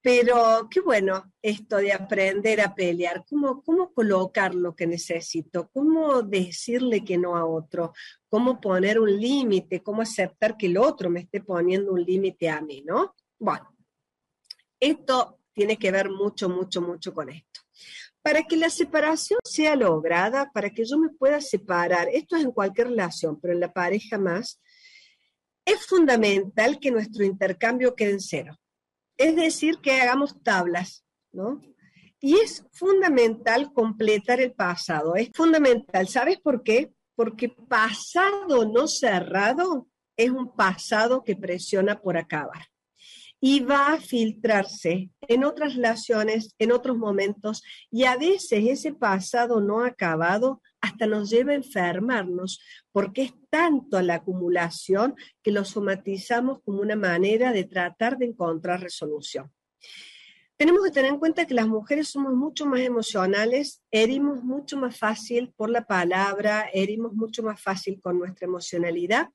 pero 0.02 0.68
qué 0.70 0.80
bueno 0.80 1.34
esto 1.42 1.78
de 1.78 1.92
aprender 1.92 2.62
a 2.62 2.74
pelear, 2.76 3.26
cómo, 3.28 3.62
cómo 3.64 3.94
colocar 3.94 4.56
lo 4.56 4.76
que 4.76 4.88
necesito, 4.88 5.70
cómo 5.74 6.22
decirle 6.22 7.04
que 7.04 7.18
no 7.18 7.36
a 7.36 7.46
otro, 7.46 7.94
cómo 8.30 8.62
poner 8.62 9.00
un 9.00 9.20
límite, 9.20 9.82
cómo 9.82 10.02
aceptar 10.02 10.56
que 10.56 10.68
el 10.68 10.78
otro 10.78 11.10
me 11.10 11.22
esté 11.22 11.42
poniendo 11.42 11.92
un 11.92 12.04
límite 12.04 12.50
a 12.50 12.62
mí, 12.62 12.84
¿no? 12.86 13.16
Bueno, 13.40 13.76
esto 14.80 15.40
tiene 15.54 15.78
que 15.78 15.92
ver 15.92 16.10
mucho, 16.10 16.50
mucho, 16.50 16.82
mucho 16.82 17.14
con 17.14 17.30
esto. 17.30 17.62
Para 18.22 18.44
que 18.44 18.58
la 18.58 18.70
separación 18.70 19.40
sea 19.44 19.76
lograda, 19.76 20.52
para 20.52 20.70
que 20.70 20.86
yo 20.86 20.98
me 20.98 21.10
pueda 21.10 21.42
separar, 21.42 22.10
esto 22.10 22.36
es 22.36 22.44
en 22.44 22.52
cualquier 22.52 22.90
relación, 22.90 23.40
pero 23.40 23.54
en 23.54 23.62
la 23.62 23.74
pareja 23.74 24.18
más, 24.18 24.62
es 25.66 25.86
fundamental 25.86 26.80
que 26.80 26.92
nuestro 26.92 27.26
intercambio 27.26 27.96
quede 27.96 28.12
en 28.12 28.22
cero. 28.22 28.58
Es 29.18 29.36
decir, 29.36 29.80
que 29.82 30.00
hagamos 30.00 30.42
tablas, 30.44 31.04
¿no? 31.32 31.62
Y 32.20 32.36
es 32.36 32.66
fundamental 32.72 33.74
completar 33.74 34.40
el 34.40 34.54
pasado, 34.54 35.16
es 35.16 35.30
fundamental. 35.34 36.08
¿Sabes 36.08 36.40
por 36.40 36.64
qué? 36.64 36.92
Porque 37.16 37.50
pasado 37.50 38.66
no 38.66 38.88
cerrado 38.88 39.88
es 40.16 40.32
un 40.32 40.56
pasado 40.56 41.24
que 41.24 41.36
presiona 41.36 42.00
por 42.02 42.18
acabar 42.18 42.68
y 43.40 43.60
va 43.60 43.94
a 43.94 44.00
filtrarse 44.00 45.12
en 45.22 45.44
otras 45.44 45.76
relaciones, 45.76 46.56
en 46.58 46.72
otros 46.72 46.98
momentos, 46.98 47.64
y 47.92 48.06
a 48.06 48.18
veces 48.18 48.66
ese 48.68 48.94
pasado 48.94 49.62
no 49.62 49.84
acabado 49.84 50.62
hasta 50.82 51.06
nos 51.06 51.30
lleva 51.30 51.52
a 51.52 51.56
enfermarnos, 51.56 52.60
porque 52.92 53.24
es 53.24 53.34
tanto 53.50 54.02
la 54.02 54.16
acumulación 54.16 55.16
que 55.44 55.52
lo 55.52 55.66
somatizamos 55.66 56.62
como 56.64 56.82
una 56.82 56.96
manera 56.96 57.52
de 57.52 57.64
tratar 57.64 58.18
de 58.18 58.26
encontrar 58.26 58.82
resolución. 58.82 59.52
Tenemos 60.58 60.84
que 60.84 60.92
tener 60.92 61.12
en 61.12 61.20
cuenta 61.20 61.46
que 61.46 61.54
las 61.54 61.68
mujeres 61.68 62.08
somos 62.08 62.34
mucho 62.34 62.66
más 62.66 62.80
emocionales, 62.80 63.84
herimos 63.92 64.44
mucho 64.44 64.76
más 64.76 64.98
fácil 64.98 65.54
por 65.56 65.70
la 65.70 65.86
palabra, 65.86 66.68
herimos 66.74 67.14
mucho 67.14 67.44
más 67.44 67.62
fácil 67.62 68.02
con 68.02 68.18
nuestra 68.18 68.48
emocionalidad 68.48 69.30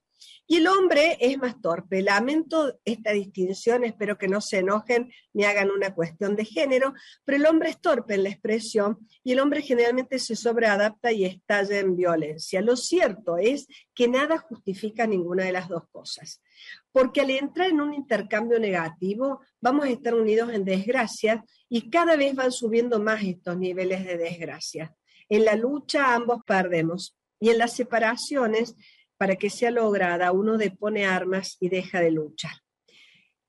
y 0.46 0.56
el 0.56 0.66
hombre 0.66 1.16
es 1.20 1.38
más 1.38 1.60
torpe. 1.60 2.02
Lamento 2.02 2.78
esta 2.84 3.12
distinción, 3.12 3.84
espero 3.84 4.18
que 4.18 4.28
no 4.28 4.40
se 4.40 4.58
enojen 4.58 5.10
ni 5.32 5.44
hagan 5.44 5.70
una 5.70 5.94
cuestión 5.94 6.36
de 6.36 6.44
género, 6.44 6.94
pero 7.24 7.38
el 7.38 7.46
hombre 7.46 7.70
es 7.70 7.80
torpe 7.80 8.14
en 8.14 8.24
la 8.24 8.28
expresión 8.30 8.98
y 9.24 9.32
el 9.32 9.40
hombre 9.40 9.62
generalmente 9.62 10.18
se 10.18 10.36
sobreadapta 10.36 11.12
y 11.12 11.24
estalla 11.24 11.78
en 11.78 11.96
violencia. 11.96 12.60
Lo 12.60 12.76
cierto 12.76 13.38
es 13.38 13.66
que 13.94 14.08
nada 14.08 14.38
justifica 14.38 15.06
ninguna 15.06 15.44
de 15.44 15.52
las 15.52 15.68
dos 15.68 15.84
cosas, 15.90 16.42
porque 16.90 17.22
al 17.22 17.30
entrar 17.30 17.70
en 17.70 17.80
un 17.80 17.94
intercambio 17.94 18.58
negativo 18.58 19.40
vamos 19.60 19.86
a 19.86 19.90
estar 19.90 20.14
unidos 20.14 20.52
en 20.52 20.64
desgracia 20.64 21.44
y 21.68 21.88
cada 21.88 22.16
vez 22.16 22.34
van 22.34 22.52
subiendo 22.52 23.00
más 23.00 23.22
estos 23.22 23.56
niveles 23.56 24.04
de 24.04 24.18
desgracia. 24.18 24.94
En 25.28 25.44
la 25.46 25.56
lucha 25.56 26.14
ambos 26.14 26.42
perdemos 26.44 27.16
y 27.40 27.48
en 27.48 27.58
las 27.58 27.72
separaciones 27.72 28.76
para 29.22 29.36
que 29.36 29.50
sea 29.50 29.70
lograda, 29.70 30.32
uno 30.32 30.58
depone 30.58 31.06
armas 31.06 31.56
y 31.60 31.68
deja 31.68 32.00
de 32.00 32.10
luchar. 32.10 32.50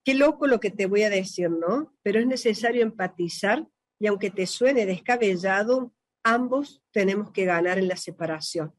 Qué 0.06 0.14
loco 0.14 0.46
lo 0.46 0.60
que 0.60 0.70
te 0.70 0.86
voy 0.86 1.02
a 1.02 1.10
decir, 1.10 1.50
¿no? 1.50 1.96
Pero 2.04 2.20
es 2.20 2.28
necesario 2.28 2.84
empatizar 2.84 3.68
y 3.98 4.06
aunque 4.06 4.30
te 4.30 4.46
suene 4.46 4.86
descabellado, 4.86 5.92
ambos 6.24 6.84
tenemos 6.92 7.32
que 7.32 7.46
ganar 7.46 7.80
en 7.80 7.88
la 7.88 7.98
separación. 7.98 8.72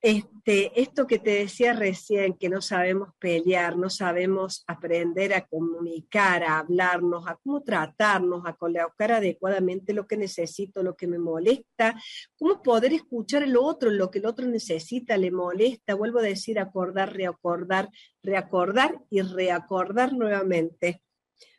Este, 0.00 0.80
esto 0.80 1.08
que 1.08 1.18
te 1.18 1.30
decía 1.30 1.72
recién, 1.72 2.34
que 2.34 2.48
no 2.48 2.62
sabemos 2.62 3.08
pelear, 3.18 3.76
no 3.76 3.90
sabemos 3.90 4.62
aprender 4.68 5.34
a 5.34 5.44
comunicar, 5.44 6.44
a 6.44 6.60
hablarnos, 6.60 7.26
a 7.26 7.34
cómo 7.42 7.64
tratarnos, 7.64 8.46
a 8.46 8.52
colocar 8.52 9.10
adecuadamente 9.10 9.92
lo 9.92 10.06
que 10.06 10.16
necesito, 10.16 10.84
lo 10.84 10.94
que 10.94 11.08
me 11.08 11.18
molesta, 11.18 12.00
cómo 12.36 12.62
poder 12.62 12.92
escuchar 12.92 13.42
el 13.42 13.56
otro, 13.56 13.90
lo 13.90 14.08
que 14.08 14.20
el 14.20 14.26
otro 14.26 14.46
necesita, 14.46 15.16
le 15.16 15.32
molesta, 15.32 15.96
vuelvo 15.96 16.20
a 16.20 16.22
decir, 16.22 16.60
acordar, 16.60 17.12
reacordar, 17.12 17.88
reacordar 18.22 19.00
y 19.10 19.22
reacordar 19.22 20.12
nuevamente. 20.12 21.02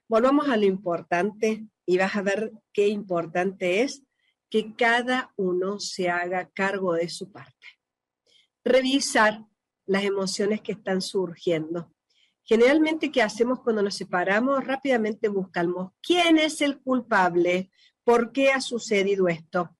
Volvamos 0.07 0.47
a 0.47 0.55
lo 0.55 0.65
importante 0.65 1.65
y 1.85 1.97
vas 1.97 2.15
a 2.15 2.21
ver 2.21 2.53
qué 2.71 2.87
importante 2.87 3.81
es 3.81 4.03
que 4.49 4.75
cada 4.77 5.33
uno 5.35 5.81
se 5.81 6.09
haga 6.09 6.49
cargo 6.53 6.93
de 6.93 7.09
su 7.09 7.33
parte 7.33 7.78
revisar 8.69 9.45
las 9.85 10.03
emociones 10.03 10.61
que 10.61 10.73
están 10.73 11.01
surgiendo. 11.01 11.91
Generalmente, 12.43 13.11
¿qué 13.11 13.21
hacemos 13.21 13.59
cuando 13.61 13.81
nos 13.81 13.95
separamos? 13.95 14.65
Rápidamente 14.65 15.27
buscamos 15.27 15.91
quién 16.01 16.37
es 16.37 16.61
el 16.61 16.79
culpable, 16.79 17.69
por 18.03 18.31
qué 18.31 18.51
ha 18.51 18.61
sucedido 18.61 19.27
esto. 19.27 19.75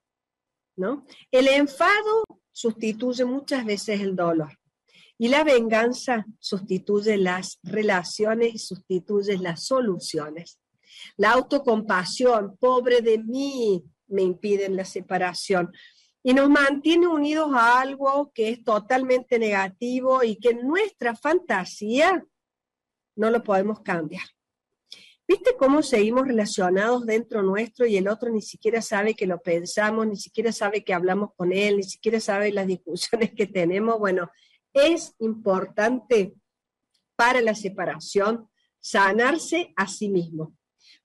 ¿No? 0.76 1.06
El 1.32 1.48
enfado 1.48 2.24
sustituye 2.52 3.26
muchas 3.26 3.66
veces 3.66 4.00
el 4.02 4.16
dolor 4.16 4.58
y 5.18 5.28
la 5.28 5.44
venganza 5.44 6.26
sustituye 6.40 7.18
las 7.18 7.60
relaciones 7.64 8.56
y 8.56 8.58
sustituye 8.60 9.38
las 9.38 9.66
soluciones. 9.66 10.60
La 11.18 11.32
autocompasión, 11.32 12.56
pobre 12.58 13.02
de 13.02 13.18
mí, 13.18 13.84
me 14.08 14.22
impiden 14.22 14.76
la 14.76 14.86
separación 14.86 15.72
y 16.30 16.34
nos 16.36 16.48
mantiene 16.48 17.08
unidos 17.08 17.50
a 17.56 17.82
algo 17.82 18.32
que 18.36 18.50
es 18.50 18.64
totalmente 18.64 19.40
negativo 19.40 20.24
y 20.24 20.36
que 20.36 20.54
nuestra 20.54 21.16
fantasía 21.16 22.24
no 23.16 23.32
lo 23.32 23.42
podemos 23.44 23.80
cambiar. 23.80 24.26
¿Viste 25.28 25.56
cómo 25.58 25.82
seguimos 25.82 26.28
relacionados 26.28 27.08
dentro 27.08 27.42
nuestro 27.42 27.88
y 27.88 27.98
el 27.98 28.08
otro 28.08 28.30
ni 28.30 28.44
siquiera 28.44 28.80
sabe 28.80 29.16
que 29.16 29.26
lo 29.26 29.42
pensamos, 29.42 30.06
ni 30.06 30.18
siquiera 30.18 30.52
sabe 30.52 30.84
que 30.84 30.94
hablamos 30.94 31.32
con 31.36 31.52
él, 31.52 31.78
ni 31.78 31.84
siquiera 31.84 32.20
sabe 32.20 32.52
las 32.52 32.68
discusiones 32.68 33.34
que 33.34 33.48
tenemos? 33.48 33.98
Bueno, 33.98 34.30
es 34.72 35.16
importante 35.18 36.36
para 37.16 37.42
la 37.42 37.56
separación 37.56 38.48
sanarse 38.80 39.74
a 39.76 39.88
sí 39.88 40.10
mismo. 40.10 40.56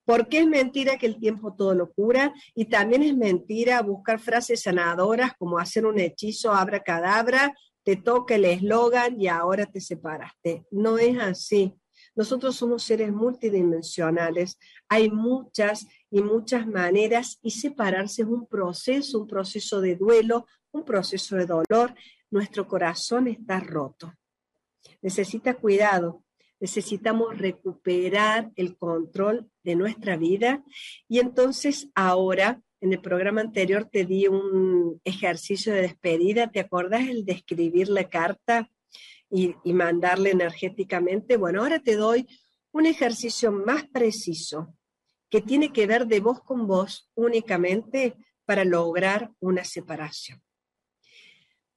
Porque 0.05 0.39
es 0.41 0.47
mentira 0.47 0.99
que 0.99 1.07
el 1.07 1.19
tiempo 1.19 1.55
todo 1.55 1.75
lo 1.75 1.93
cura 1.93 2.35
y 2.55 2.67
también 2.67 3.03
es 3.03 3.17
mentira 3.17 3.81
buscar 3.83 4.19
frases 4.19 4.63
sanadoras 4.63 5.33
como 5.39 5.59
hacer 5.59 5.87
un 5.87 5.99
hechizo 5.99 6.53
abracadabra, 6.53 7.55
te 7.83 7.97
toca 7.97 8.35
el 8.35 8.45
eslogan 8.45 9.21
y 9.21 9.29
ahora 9.29 9.67
te 9.67 9.81
separaste. 9.81 10.67
No 10.71 10.99
es 10.99 11.19
así. 11.19 11.75
Nosotros 12.15 12.57
somos 12.57 12.83
seres 12.83 13.13
multidimensionales. 13.13 14.59
Hay 14.89 15.11
muchas 15.11 15.87
y 16.11 16.23
muchas 16.23 16.67
maneras 16.67 17.39
y 17.43 17.51
separarse 17.51 18.23
es 18.23 18.29
un 18.29 18.47
proceso, 18.47 19.21
un 19.21 19.27
proceso 19.27 19.81
de 19.81 19.97
duelo, 19.97 20.47
un 20.73 20.85
proceso 20.85 21.37
de 21.37 21.47
dolor, 21.47 21.95
nuestro 22.31 22.67
corazón 22.67 23.29
está 23.29 23.61
roto. 23.61 24.13
Necesita 25.03 25.55
cuidado, 25.55 26.24
necesitamos 26.61 27.39
recuperar 27.39 28.51
el 28.57 28.77
control 28.77 29.51
de 29.63 29.77
nuestra 29.77 30.17
vida 30.17 30.65
y 31.09 31.19
entonces 31.19 31.89
ahora 31.95 32.63
en 32.85 32.93
el 32.93 33.01
programa 33.01 33.41
anterior 33.41 33.89
te 33.91 34.05
di 34.05 34.27
un 34.27 35.01
ejercicio 35.05 35.73
de 35.73 35.81
despedida, 35.81 36.51
¿te 36.51 36.61
acuerdas 36.61 37.09
el 37.09 37.25
de 37.25 37.33
escribir 37.33 37.89
la 37.89 38.11
carta 38.11 38.71
y, 39.31 39.55
mandarle 39.73 40.33
energéticamente? 40.33 41.39
Bueno, 41.39 41.63
ahora 41.63 41.79
te 41.79 41.97
doy 41.97 42.27
un 42.73 42.85
ejercicio 42.85 43.51
más 43.53 43.89
preciso 43.89 44.77
que 45.31 45.41
tiene 45.41 45.73
que 45.73 45.87
ver 45.87 46.07
de 46.07 46.21
vos 46.21 46.43
con 46.43 46.67
vos 46.67 47.11
únicamente 47.15 48.17
para 48.45 48.65
lograr 48.65 49.33
una 49.41 49.65
separación. 49.65 50.44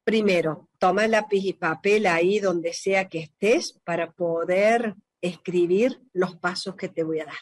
Primero, 0.08 0.70
toma 0.80 1.06
lápiz 1.06 1.44
y 1.44 1.52
papel 1.52 2.06
ahí 2.06 2.40
donde 2.40 2.72
sea 2.72 3.10
que 3.10 3.20
estés 3.20 3.78
para 3.84 4.14
poder 4.14 4.96
escribir 5.20 6.00
los 6.14 6.38
pasos 6.38 6.78
que 6.78 6.88
te 6.88 7.04
voy 7.04 7.20
a 7.20 7.26
dar. 7.26 7.36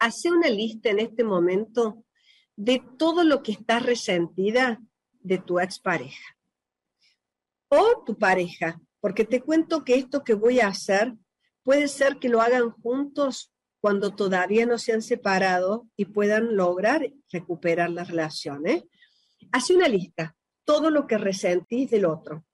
Hace 0.00 0.32
una 0.32 0.48
lista 0.48 0.90
en 0.90 0.98
este 0.98 1.22
momento 1.22 2.04
de 2.56 2.82
todo 2.98 3.22
lo 3.22 3.44
que 3.44 3.52
está 3.52 3.78
resentida 3.78 4.82
de 5.20 5.38
tu 5.38 5.60
expareja 5.60 6.36
o 7.68 8.02
tu 8.04 8.18
pareja, 8.18 8.80
porque 8.98 9.24
te 9.24 9.40
cuento 9.40 9.84
que 9.84 9.94
esto 9.94 10.24
que 10.24 10.34
voy 10.34 10.58
a 10.58 10.66
hacer 10.66 11.14
puede 11.62 11.86
ser 11.86 12.18
que 12.18 12.30
lo 12.30 12.40
hagan 12.40 12.72
juntos 12.82 13.52
cuando 13.80 14.12
todavía 14.12 14.66
no 14.66 14.76
se 14.76 14.92
han 14.92 15.02
separado 15.02 15.86
y 15.94 16.06
puedan 16.06 16.56
lograr 16.56 17.08
recuperar 17.30 17.90
las 17.90 18.08
relaciones. 18.08 18.82
Hace 19.52 19.76
una 19.76 19.86
lista, 19.86 20.34
todo 20.68 20.90
lo 20.90 21.06
que 21.06 21.16
resentís 21.16 21.90
del 21.90 22.04
otro, 22.04 22.44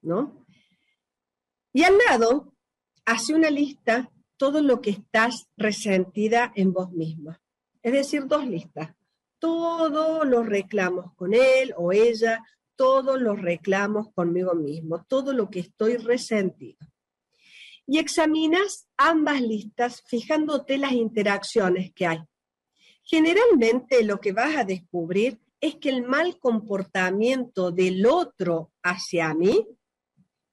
¿no? 0.00 0.46
Y 1.74 1.82
al 1.84 1.98
lado, 2.08 2.54
hace 3.04 3.34
una 3.34 3.50
lista, 3.50 4.10
todo 4.38 4.62
lo 4.62 4.80
que 4.80 4.90
estás 4.90 5.46
resentida 5.58 6.52
en 6.56 6.72
vos 6.72 6.90
misma. 6.92 7.42
Es 7.82 7.92
decir, 7.92 8.26
dos 8.26 8.46
listas 8.46 8.94
todos 9.40 10.28
los 10.28 10.46
reclamos 10.46 11.12
con 11.16 11.34
él 11.34 11.74
o 11.76 11.90
ella, 11.90 12.44
todos 12.76 13.20
los 13.20 13.40
reclamos 13.40 14.12
conmigo 14.14 14.54
mismo, 14.54 15.04
todo 15.08 15.32
lo 15.32 15.50
que 15.50 15.60
estoy 15.60 15.96
resentido. 15.96 16.78
Y 17.86 17.98
examinas 17.98 18.86
ambas 18.96 19.40
listas 19.40 20.02
fijándote 20.06 20.78
las 20.78 20.92
interacciones 20.92 21.92
que 21.92 22.06
hay. 22.06 22.20
Generalmente 23.02 24.04
lo 24.04 24.20
que 24.20 24.32
vas 24.32 24.56
a 24.56 24.64
descubrir 24.64 25.40
es 25.60 25.76
que 25.76 25.90
el 25.90 26.02
mal 26.02 26.38
comportamiento 26.38 27.70
del 27.70 28.06
otro 28.06 28.72
hacia 28.82 29.34
mí 29.34 29.66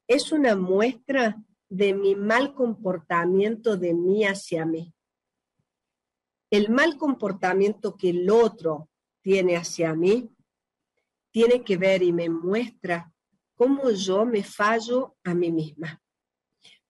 es 0.08 0.32
una 0.32 0.56
muestra 0.56 1.42
de 1.70 1.94
mi 1.94 2.16
mal 2.16 2.54
comportamiento 2.54 3.78
de 3.78 3.94
mí 3.94 4.26
hacia 4.26 4.66
mí 4.66 4.94
el 6.50 6.70
mal 6.70 6.98
comportamiento 6.98 7.98
que 7.98 8.10
el 8.10 8.30
otro 8.30 8.90
tiene 9.22 9.58
hacia 9.58 9.94
mí 9.94 10.30
tiene 11.32 11.64
que 11.64 11.78
ver 11.78 12.02
y 12.04 12.14
me 12.14 12.30
muestra 12.30 13.12
cómo 13.56 13.90
yo 13.92 14.26
me 14.26 14.44
fallo 14.44 15.18
a 15.24 15.34
mí 15.34 15.52
misma. 15.52 16.02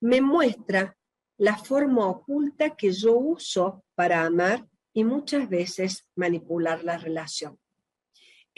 Me 0.00 0.20
muestra 0.20 0.96
la 1.38 1.56
forma 1.56 2.06
oculta 2.06 2.76
que 2.76 2.92
yo 2.92 3.16
uso 3.16 3.84
para 3.94 4.24
amar 4.24 4.66
y 4.92 5.04
muchas 5.04 5.48
veces 5.48 6.06
manipular 6.14 6.84
la 6.84 6.98
relación. 6.98 7.58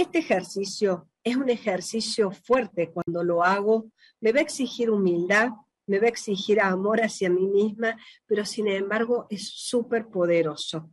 Este 0.00 0.20
ejercicio 0.20 1.10
es 1.22 1.36
un 1.36 1.50
ejercicio 1.50 2.30
fuerte 2.30 2.90
cuando 2.90 3.22
lo 3.22 3.44
hago, 3.44 3.90
me 4.18 4.32
va 4.32 4.38
a 4.38 4.42
exigir 4.42 4.88
humildad, 4.88 5.50
me 5.86 5.98
va 5.98 6.06
a 6.06 6.08
exigir 6.08 6.58
amor 6.58 7.02
hacia 7.02 7.28
mí 7.28 7.46
misma, 7.46 7.98
pero 8.24 8.46
sin 8.46 8.68
embargo 8.68 9.26
es 9.28 9.50
súper 9.50 10.06
poderoso. 10.06 10.90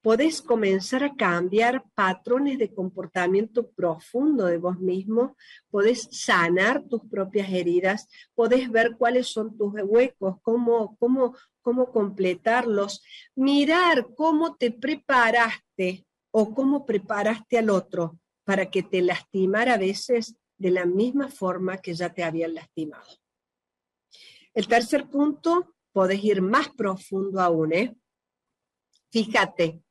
Podés 0.00 0.40
comenzar 0.40 1.04
a 1.04 1.14
cambiar 1.14 1.84
patrones 1.94 2.56
de 2.56 2.72
comportamiento 2.72 3.68
profundo 3.72 4.46
de 4.46 4.56
vos 4.56 4.78
mismo, 4.78 5.36
podés 5.70 6.08
sanar 6.10 6.82
tus 6.82 7.02
propias 7.10 7.52
heridas, 7.52 8.08
podés 8.34 8.70
ver 8.70 8.96
cuáles 8.96 9.26
son 9.26 9.54
tus 9.58 9.74
huecos, 9.84 10.36
cómo, 10.40 10.96
cómo, 10.98 11.36
cómo 11.60 11.92
completarlos, 11.92 13.02
mirar 13.34 14.14
cómo 14.16 14.56
te 14.56 14.70
preparaste 14.70 16.06
o 16.30 16.54
cómo 16.54 16.86
preparaste 16.86 17.58
al 17.58 17.68
otro 17.68 18.18
para 18.46 18.70
que 18.70 18.84
te 18.84 19.02
lastimara 19.02 19.74
a 19.74 19.78
veces 19.78 20.36
de 20.56 20.70
la 20.70 20.86
misma 20.86 21.28
forma 21.28 21.78
que 21.78 21.94
ya 21.94 22.14
te 22.14 22.22
habían 22.22 22.54
lastimado. 22.54 23.04
El 24.54 24.68
tercer 24.68 25.10
punto, 25.10 25.74
podés 25.92 26.22
ir 26.22 26.40
más 26.40 26.68
profundo 26.68 27.40
aún, 27.40 27.72
¿eh? 27.72 27.96
Fíjate, 29.10 29.82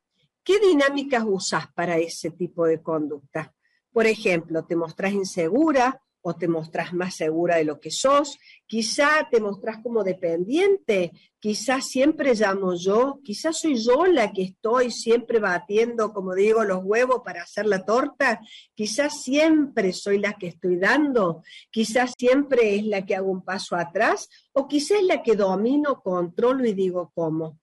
¿qué 0.42 0.58
dinámicas 0.58 1.22
usas 1.26 1.70
para 1.74 1.98
ese 1.98 2.30
tipo 2.30 2.64
de 2.64 2.82
conducta? 2.82 3.54
Por 3.92 4.06
ejemplo, 4.06 4.64
¿te 4.64 4.74
mostrás 4.74 5.12
insegura 5.12 6.02
o 6.28 6.34
te 6.34 6.48
mostrás 6.48 6.92
más 6.92 7.14
segura 7.14 7.54
de 7.54 7.64
lo 7.64 7.78
que 7.78 7.92
sos? 7.92 8.36
Quizá 8.66 9.28
te 9.30 9.40
mostrás 9.40 9.78
como 9.80 10.02
dependiente, 10.02 11.12
quizás 11.38 11.86
siempre 11.86 12.34
llamo 12.34 12.74
yo, 12.74 13.20
quizás 13.22 13.60
soy 13.60 13.76
yo 13.76 14.06
la 14.06 14.32
que 14.32 14.42
estoy 14.42 14.90
siempre 14.90 15.38
batiendo, 15.38 16.12
como 16.12 16.34
digo, 16.34 16.64
los 16.64 16.80
huevos 16.82 17.22
para 17.24 17.42
hacer 17.42 17.66
la 17.66 17.84
torta, 17.84 18.40
quizás 18.74 19.22
siempre 19.22 19.92
soy 19.92 20.18
la 20.18 20.32
que 20.32 20.48
estoy 20.48 20.78
dando, 20.78 21.44
quizás 21.70 22.12
siempre 22.18 22.74
es 22.74 22.84
la 22.84 23.06
que 23.06 23.14
hago 23.14 23.30
un 23.30 23.44
paso 23.44 23.76
atrás 23.76 24.28
o 24.52 24.66
quizás 24.66 24.98
es 24.98 25.04
la 25.04 25.22
que 25.22 25.36
domino, 25.36 26.02
controlo 26.02 26.66
y 26.66 26.74
digo 26.74 27.12
cómo. 27.14 27.60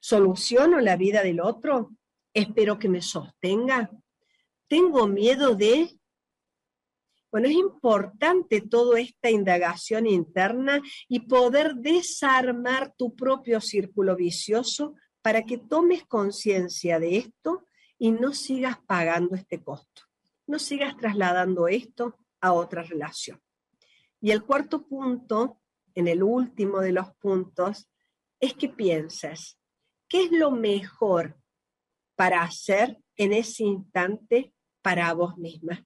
¿Soluciono 0.00 0.80
la 0.80 0.96
vida 0.96 1.22
del 1.22 1.38
otro? 1.38 1.92
¿Espero 2.34 2.80
que 2.80 2.88
me 2.88 3.00
sostenga? 3.00 3.92
¿Tengo 4.66 5.06
miedo 5.06 5.54
de 5.54 5.96
bueno, 7.36 7.48
es 7.48 7.54
importante 7.54 8.62
toda 8.62 8.98
esta 8.98 9.28
indagación 9.28 10.06
interna 10.06 10.80
y 11.06 11.20
poder 11.20 11.74
desarmar 11.74 12.94
tu 12.96 13.14
propio 13.14 13.60
círculo 13.60 14.16
vicioso 14.16 14.94
para 15.20 15.42
que 15.42 15.58
tomes 15.58 16.06
conciencia 16.06 16.98
de 16.98 17.18
esto 17.18 17.66
y 17.98 18.12
no 18.12 18.32
sigas 18.32 18.78
pagando 18.86 19.34
este 19.34 19.62
costo, 19.62 20.04
no 20.46 20.58
sigas 20.58 20.96
trasladando 20.96 21.68
esto 21.68 22.16
a 22.40 22.54
otra 22.54 22.82
relación. 22.82 23.38
Y 24.18 24.30
el 24.30 24.42
cuarto 24.42 24.86
punto, 24.86 25.60
en 25.94 26.08
el 26.08 26.22
último 26.22 26.80
de 26.80 26.92
los 26.92 27.14
puntos, 27.16 27.86
es 28.40 28.54
que 28.54 28.70
pienses, 28.70 29.58
¿qué 30.08 30.22
es 30.22 30.32
lo 30.32 30.52
mejor 30.52 31.36
para 32.14 32.40
hacer 32.40 32.98
en 33.14 33.34
ese 33.34 33.64
instante 33.64 34.54
para 34.80 35.12
vos 35.12 35.36
misma? 35.36 35.84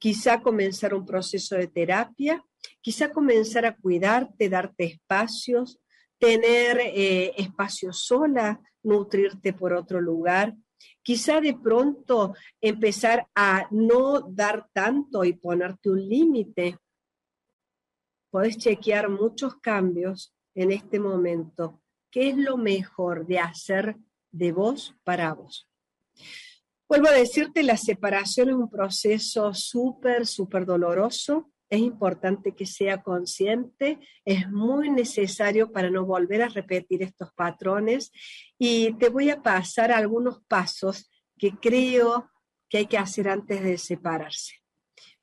Quizá 0.00 0.40
comenzar 0.40 0.94
un 0.94 1.04
proceso 1.04 1.54
de 1.56 1.68
terapia, 1.68 2.42
quizá 2.80 3.12
comenzar 3.12 3.66
a 3.66 3.76
cuidarte, 3.76 4.48
darte 4.48 4.84
espacios, 4.84 5.78
tener 6.18 6.80
eh, 6.80 7.34
espacio 7.36 7.92
sola, 7.92 8.58
nutrirte 8.82 9.52
por 9.52 9.74
otro 9.74 10.00
lugar, 10.00 10.56
quizá 11.02 11.40
de 11.40 11.54
pronto 11.54 12.34
empezar 12.62 13.28
a 13.34 13.68
no 13.70 14.22
dar 14.22 14.66
tanto 14.72 15.22
y 15.24 15.34
ponerte 15.34 15.90
un 15.90 16.08
límite. 16.08 16.78
Puedes 18.30 18.56
chequear 18.56 19.10
muchos 19.10 19.56
cambios 19.56 20.34
en 20.54 20.72
este 20.72 20.98
momento. 20.98 21.82
¿Qué 22.10 22.30
es 22.30 22.36
lo 22.38 22.56
mejor 22.56 23.26
de 23.26 23.38
hacer 23.38 23.96
de 24.30 24.52
vos 24.52 24.96
para 25.04 25.34
vos? 25.34 25.68
Vuelvo 26.90 27.06
a 27.06 27.12
decirte, 27.12 27.62
la 27.62 27.76
separación 27.76 28.48
es 28.48 28.56
un 28.56 28.68
proceso 28.68 29.54
súper, 29.54 30.26
súper 30.26 30.66
doloroso. 30.66 31.52
Es 31.68 31.78
importante 31.78 32.52
que 32.52 32.66
sea 32.66 33.00
consciente, 33.00 34.00
es 34.24 34.50
muy 34.50 34.90
necesario 34.90 35.70
para 35.70 35.88
no 35.88 36.04
volver 36.04 36.42
a 36.42 36.48
repetir 36.48 37.04
estos 37.04 37.32
patrones 37.32 38.10
y 38.58 38.94
te 38.94 39.08
voy 39.08 39.30
a 39.30 39.40
pasar 39.40 39.92
algunos 39.92 40.42
pasos 40.48 41.08
que 41.38 41.52
creo 41.52 42.28
que 42.68 42.78
hay 42.78 42.86
que 42.86 42.98
hacer 42.98 43.28
antes 43.28 43.62
de 43.62 43.78
separarse, 43.78 44.54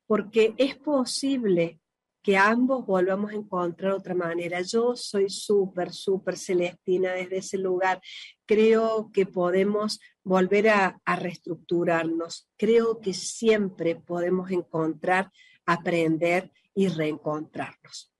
porque 0.06 0.54
es 0.56 0.74
posible 0.74 1.82
que 2.22 2.38
ambos 2.38 2.86
volvamos 2.86 3.32
a 3.32 3.36
encontrar 3.36 3.92
otra 3.92 4.14
manera. 4.14 4.62
Yo 4.62 4.96
soy 4.96 5.28
súper, 5.28 5.92
súper 5.92 6.38
celestina 6.38 7.12
desde 7.12 7.38
ese 7.38 7.58
lugar. 7.58 8.00
Creo 8.48 9.10
que 9.12 9.26
podemos 9.26 10.00
volver 10.24 10.70
a, 10.70 11.02
reestructurarnos. 11.04 12.48
Creo 12.56 12.98
que 12.98 13.12
siempre 13.12 13.94
podemos 13.94 14.50
encontrar, 14.50 15.30
aprender 15.66 16.50
y 16.74 16.88
reencontrarnos. 16.88 18.10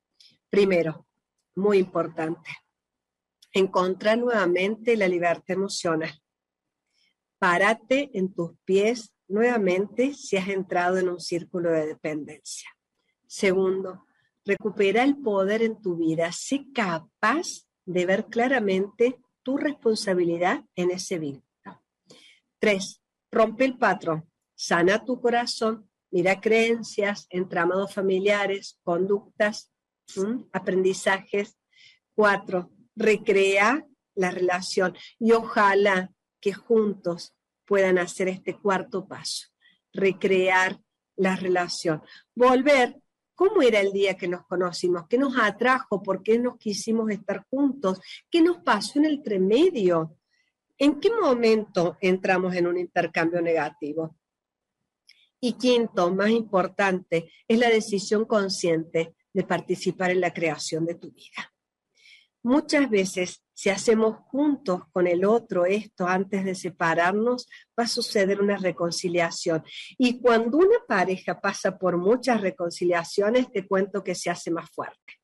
Primero, 0.51 1.07
muy 1.55 1.79
importante, 1.79 2.51
encontrar 3.55 4.19
nuevamente 4.19 4.99
la 4.99 5.09
libertad 5.09 5.57
emocional. 5.57 6.13
Párate 7.39 8.11
en 8.13 8.35
tus 8.35 8.51
pies 8.67 9.15
nuevamente 9.29 10.13
si 10.13 10.37
has 10.37 10.49
entrado 10.49 10.99
en 10.99 11.09
un 11.09 11.21
círculo 11.21 11.71
de 11.71 11.87
dependencia. 11.87 12.69
Segundo, 13.27 14.05
recupera 14.45 15.05
el 15.05 15.17
poder 15.17 15.63
en 15.63 15.81
tu 15.81 15.97
vida. 15.97 16.33
Sé 16.33 16.67
capaz 16.75 17.67
de 17.87 18.05
ver 18.05 18.27
claramente 18.27 19.19
tu 19.49 19.57
responsabilidad 19.57 20.63
en 20.77 20.91
ese 20.91 21.19
vínculo. 21.19 21.83
Tres, 22.59 23.01
rompe 23.33 23.65
el 23.65 23.79
patrón. 23.79 24.31
Sana 24.55 25.03
tu 25.07 25.23
corazón. 25.23 25.89
Mira 26.11 26.39
creencias, 26.39 27.27
entramados 27.31 27.95
familiares, 27.95 28.79
conductas, 28.83 29.73
aprendizajes. 30.53 31.57
Cuatro, 32.15 32.71
recrea 32.95 33.87
la 34.15 34.31
relación 34.31 34.95
y 35.19 35.33
ojalá 35.33 36.13
que 36.43 36.53
juntos 36.53 37.35
puedan 37.65 37.97
hacer 37.97 38.29
este 38.29 38.55
cuarto 38.55 39.09
paso, 39.09 39.47
recrear 39.95 40.79
la 41.17 41.37
relación, 41.37 42.03
volver 42.35 43.01
¿Cómo 43.39 43.63
era 43.63 43.79
el 43.79 43.93
día 43.93 44.17
que 44.17 44.27
nos 44.27 44.45
conocimos? 44.47 45.07
¿Qué 45.07 45.17
nos 45.17 45.39
atrajo? 45.39 46.03
¿Por 46.03 46.25
qué 46.25 46.41
nos 46.41 46.59
quisimos 46.59 47.09
estar 47.09 47.47
juntos? 47.49 48.01
¿Qué 48.29 48.43
nos 48.43 48.57
pasó 48.65 48.99
en 48.99 49.05
el 49.05 49.23
tremedio? 49.23 50.19
¿En 50.77 50.99
qué 50.99 51.09
momento 51.15 51.97
entramos 52.01 52.53
en 52.57 52.67
un 52.67 52.77
intercambio 52.77 53.41
negativo? 53.41 54.17
Y 55.39 55.53
quinto, 55.53 56.13
más 56.13 56.31
importante, 56.31 57.31
es 57.47 57.59
la 57.61 57.69
decisión 57.69 58.25
consciente 58.25 59.15
de 59.33 59.45
participar 59.45 60.11
en 60.11 60.21
la 60.21 60.35
creación 60.35 60.85
de 60.85 60.97
tu 60.97 61.13
vida. 61.13 61.55
Muchas 62.43 62.91
veces, 62.91 63.45
si 63.59 63.71
hacemos 63.71 64.19
juntos 64.29 64.83
con 64.93 65.09
el 65.09 65.25
otro 65.25 65.67
esto 65.67 66.07
antes 66.07 66.45
de 66.45 66.55
separarnos, 66.55 67.49
va 67.77 67.83
a 67.83 67.89
suceder 67.89 68.41
una 68.41 68.57
reconciliación. 68.57 69.65
Y 69.99 70.21
cuando 70.21 70.59
una 70.59 70.79
pareja 70.87 71.41
pasa 71.41 71.77
por 71.77 71.97
muchas 71.97 72.41
reconciliaciones, 72.41 73.51
te 73.51 73.67
cuento 73.67 74.05
que 74.05 74.15
se 74.15 74.31
hace 74.31 74.53
más 74.53 74.71
fuerte. 74.71 75.15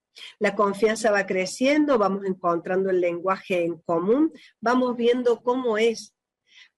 La 0.40 0.56
confianza 0.56 1.12
va 1.12 1.26
creciendo, 1.26 1.96
vamos 1.96 2.24
encontrando 2.24 2.90
el 2.90 3.00
lenguaje 3.00 3.66
en 3.66 3.78
común, 3.78 4.32
vamos 4.60 4.96
viendo 4.96 5.40
cómo 5.40 5.78
es. 5.78 6.16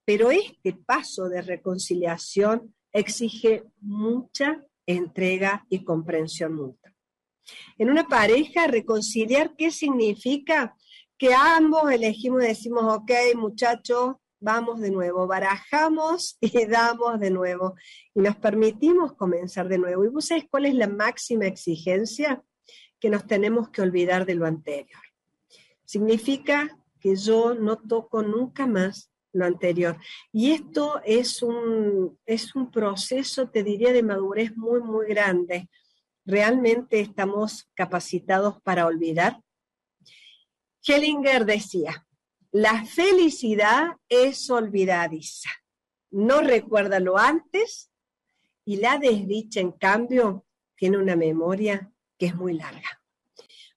Pero 0.05 0.31
este 0.31 0.75
paso 0.75 1.31
de 1.31 1.41
reconciliación 1.41 2.75
exige 2.93 3.65
mucha 3.81 4.63
entrega 4.85 5.65
y 5.71 5.85
comprensión 5.85 6.53
mutua. 6.53 6.93
En 7.79 7.91
una 7.91 8.07
pareja, 8.09 8.67
reconciliar, 8.67 9.55
¿qué 9.57 9.71
significa? 9.71 10.77
Que 11.19 11.35
ambos 11.35 11.91
elegimos 11.91 12.45
y 12.45 12.49
decimos, 12.49 12.85
ok, 12.85 13.11
muchachos, 13.37 14.17
vamos 14.39 14.81
de 14.81 14.91
nuevo, 14.91 15.27
barajamos 15.27 16.37
y 16.41 16.67
damos 16.67 17.19
de 17.21 17.31
nuevo 17.31 17.75
y 18.15 18.21
nos 18.21 18.37
permitimos 18.37 19.15
comenzar 19.15 19.69
de 19.69 19.79
nuevo. 19.79 20.05
¿Y 20.05 20.09
vos 20.09 20.27
sabés 20.27 20.45
cuál 20.51 20.67
es 20.67 20.75
la 20.75 20.89
máxima 20.89 21.47
exigencia? 21.47 22.43
Que 23.01 23.11
nos 23.11 23.27
tenemos 23.27 23.71
que 23.71 23.83
olvidar 23.83 24.27
de 24.27 24.35
lo 24.35 24.47
anterior. 24.47 25.03
Significa 25.85 26.79
que 27.01 27.17
yo 27.17 27.55
no 27.55 27.77
toco 27.77 28.23
nunca 28.23 28.67
más 28.67 29.11
lo 29.33 29.45
anterior. 29.45 29.97
Y 30.33 30.53
esto 30.53 31.01
es 31.05 31.43
un, 31.43 32.19
es 32.27 32.55
un 32.55 32.71
proceso, 32.71 33.49
te 33.49 33.63
diría, 33.63 33.93
de 33.93 34.03
madurez 34.03 34.57
muy, 34.57 34.81
muy 34.81 35.07
grande 35.07 35.69
¿Realmente 36.27 36.99
estamos 36.99 37.71
capacitados 37.75 38.61
para 38.63 38.87
olvidar? 38.87 39.41
Hellinger 40.87 41.45
decía, 41.45 42.07
la 42.53 42.85
felicidad 42.85 43.97
es 44.09 44.49
olvidadiza, 44.51 45.51
no 46.11 46.41
recuerda 46.41 47.01
lo 47.01 47.19
antes 47.19 47.91
y 48.65 48.77
la 48.77 48.99
desdicha, 48.99 49.61
en 49.61 49.73
cambio, 49.73 50.47
tiene 50.77 50.99
una 50.99 51.17
memoria 51.17 51.93
que 52.19 52.27
es 52.27 52.35
muy 52.35 52.55
larga. 52.55 53.03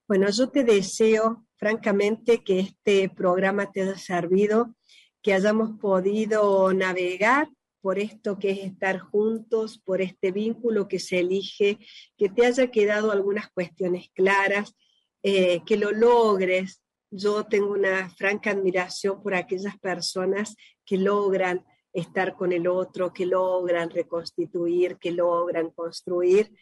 Bueno, 0.06 0.28
yo 0.30 0.48
te 0.50 0.64
deseo, 0.64 1.46
francamente, 1.56 2.42
que 2.42 2.60
este 2.60 3.08
programa 3.08 3.70
te 3.70 3.82
haya 3.82 3.96
servido, 3.96 4.74
que 5.22 5.34
hayamos 5.34 5.78
podido 5.78 6.72
navegar 6.72 7.48
por 7.80 7.98
esto 7.98 8.38
que 8.38 8.50
es 8.50 8.58
estar 8.58 8.98
juntos, 8.98 9.78
por 9.78 10.00
este 10.00 10.32
vínculo 10.32 10.88
que 10.88 10.98
se 10.98 11.20
elige, 11.20 11.78
que 12.16 12.28
te 12.28 12.46
haya 12.46 12.70
quedado 12.70 13.10
algunas 13.10 13.50
cuestiones 13.50 14.10
claras, 14.12 14.74
eh, 15.22 15.62
que 15.64 15.76
lo 15.76 15.92
logres. 15.92 16.82
Yo 17.10 17.44
tengo 17.44 17.72
una 17.72 18.08
franca 18.10 18.50
admiración 18.50 19.22
por 19.22 19.34
aquellas 19.34 19.76
personas 19.78 20.56
que 20.84 20.96
logran 20.96 21.64
estar 21.92 22.36
con 22.36 22.52
el 22.52 22.68
otro, 22.68 23.12
que 23.12 23.26
logran 23.26 23.90
reconstituir, 23.90 24.96
que 24.96 25.10
logran 25.10 25.70
construir 25.70 26.52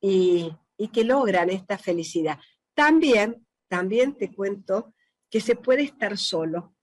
y, 0.00 0.52
que 0.92 1.04
logran 1.04 1.48
esta 1.50 1.78
felicidad. 1.78 2.38
También, 2.74 3.46
también 3.68 4.16
te 4.16 4.34
cuento 4.34 4.92
que 5.30 5.40
se 5.40 5.56
puede 5.56 5.82
estar 5.82 6.18
solo, 6.18 6.74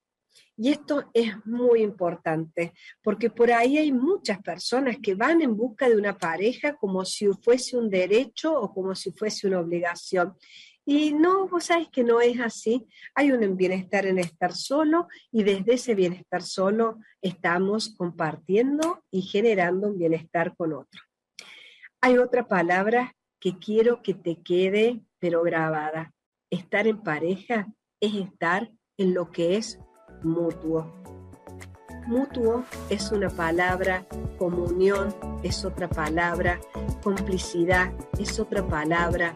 y 0.58 0.70
esto 0.70 1.10
es 1.14 1.34
muy 1.46 1.82
importante, 1.82 2.74
porque 3.02 3.30
por 3.30 3.52
ahí 3.52 3.78
hay 3.78 3.92
muchas 3.92 4.42
personas 4.42 4.98
que 5.02 5.16
van 5.16 5.42
en 5.42 5.56
busca 5.56 5.90
de 5.90 5.96
una 5.96 6.18
pareja 6.18 6.76
como 6.76 7.04
si 7.04 7.28
fuese 7.42 7.78
un 7.78 7.90
derecho 7.90 8.54
o 8.54 8.74
como 8.74 8.94
si 8.94 9.12
fuese 9.12 9.48
una 9.48 9.60
obligación. 9.60 10.36
Y 10.86 11.14
no, 11.14 11.48
vos 11.48 11.66
sabés 11.66 11.90
que 11.90 12.04
no 12.04 12.22
es 12.22 12.40
así. 12.40 12.88
Hay 13.16 13.32
un 13.32 13.56
bienestar 13.56 14.06
en 14.06 14.18
estar 14.18 14.54
solo 14.54 15.08
y 15.32 15.44
desde 15.44 15.76
ese 15.76 15.96
bienestar 15.96 16.42
solo 16.42 17.00
estamos 17.22 17.94
compartiendo 17.96 19.04
y 19.12 19.22
generando 19.22 19.88
un 19.88 19.98
bienestar 19.98 20.56
con 20.56 20.74
otro. 20.74 21.02
Hay 22.02 22.18
otra 22.18 22.48
palabra 22.48 23.16
que 23.40 23.58
quiero 23.60 24.02
que 24.02 24.14
te 24.14 24.42
quede, 24.42 25.02
pero 25.20 25.44
grabada. 25.44 26.14
Estar 26.50 26.88
en 26.88 27.02
pareja 27.02 27.68
es 28.00 28.16
estar 28.16 28.72
en 28.98 29.14
lo 29.14 29.32
que 29.32 29.58
es 29.58 29.80
mutuo. 30.24 30.92
Mutuo 32.08 32.66
es 32.90 33.12
una 33.12 33.30
palabra, 33.30 34.08
comunión 34.40 35.16
es 35.44 35.64
otra 35.64 35.88
palabra, 35.88 36.60
complicidad 37.04 37.94
es 38.20 38.40
otra 38.40 38.68
palabra, 38.68 39.36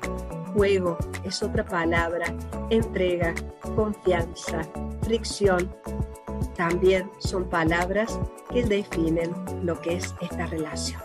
juego 0.56 0.98
es 1.24 1.44
otra 1.44 1.66
palabra, 1.66 2.34
entrega, 2.70 3.36
confianza, 3.76 4.62
fricción, 5.04 5.70
también 6.56 7.12
son 7.20 7.50
palabras 7.50 8.20
que 8.52 8.64
definen 8.64 9.32
lo 9.64 9.80
que 9.82 9.98
es 9.98 10.16
esta 10.22 10.46
relación. 10.48 11.02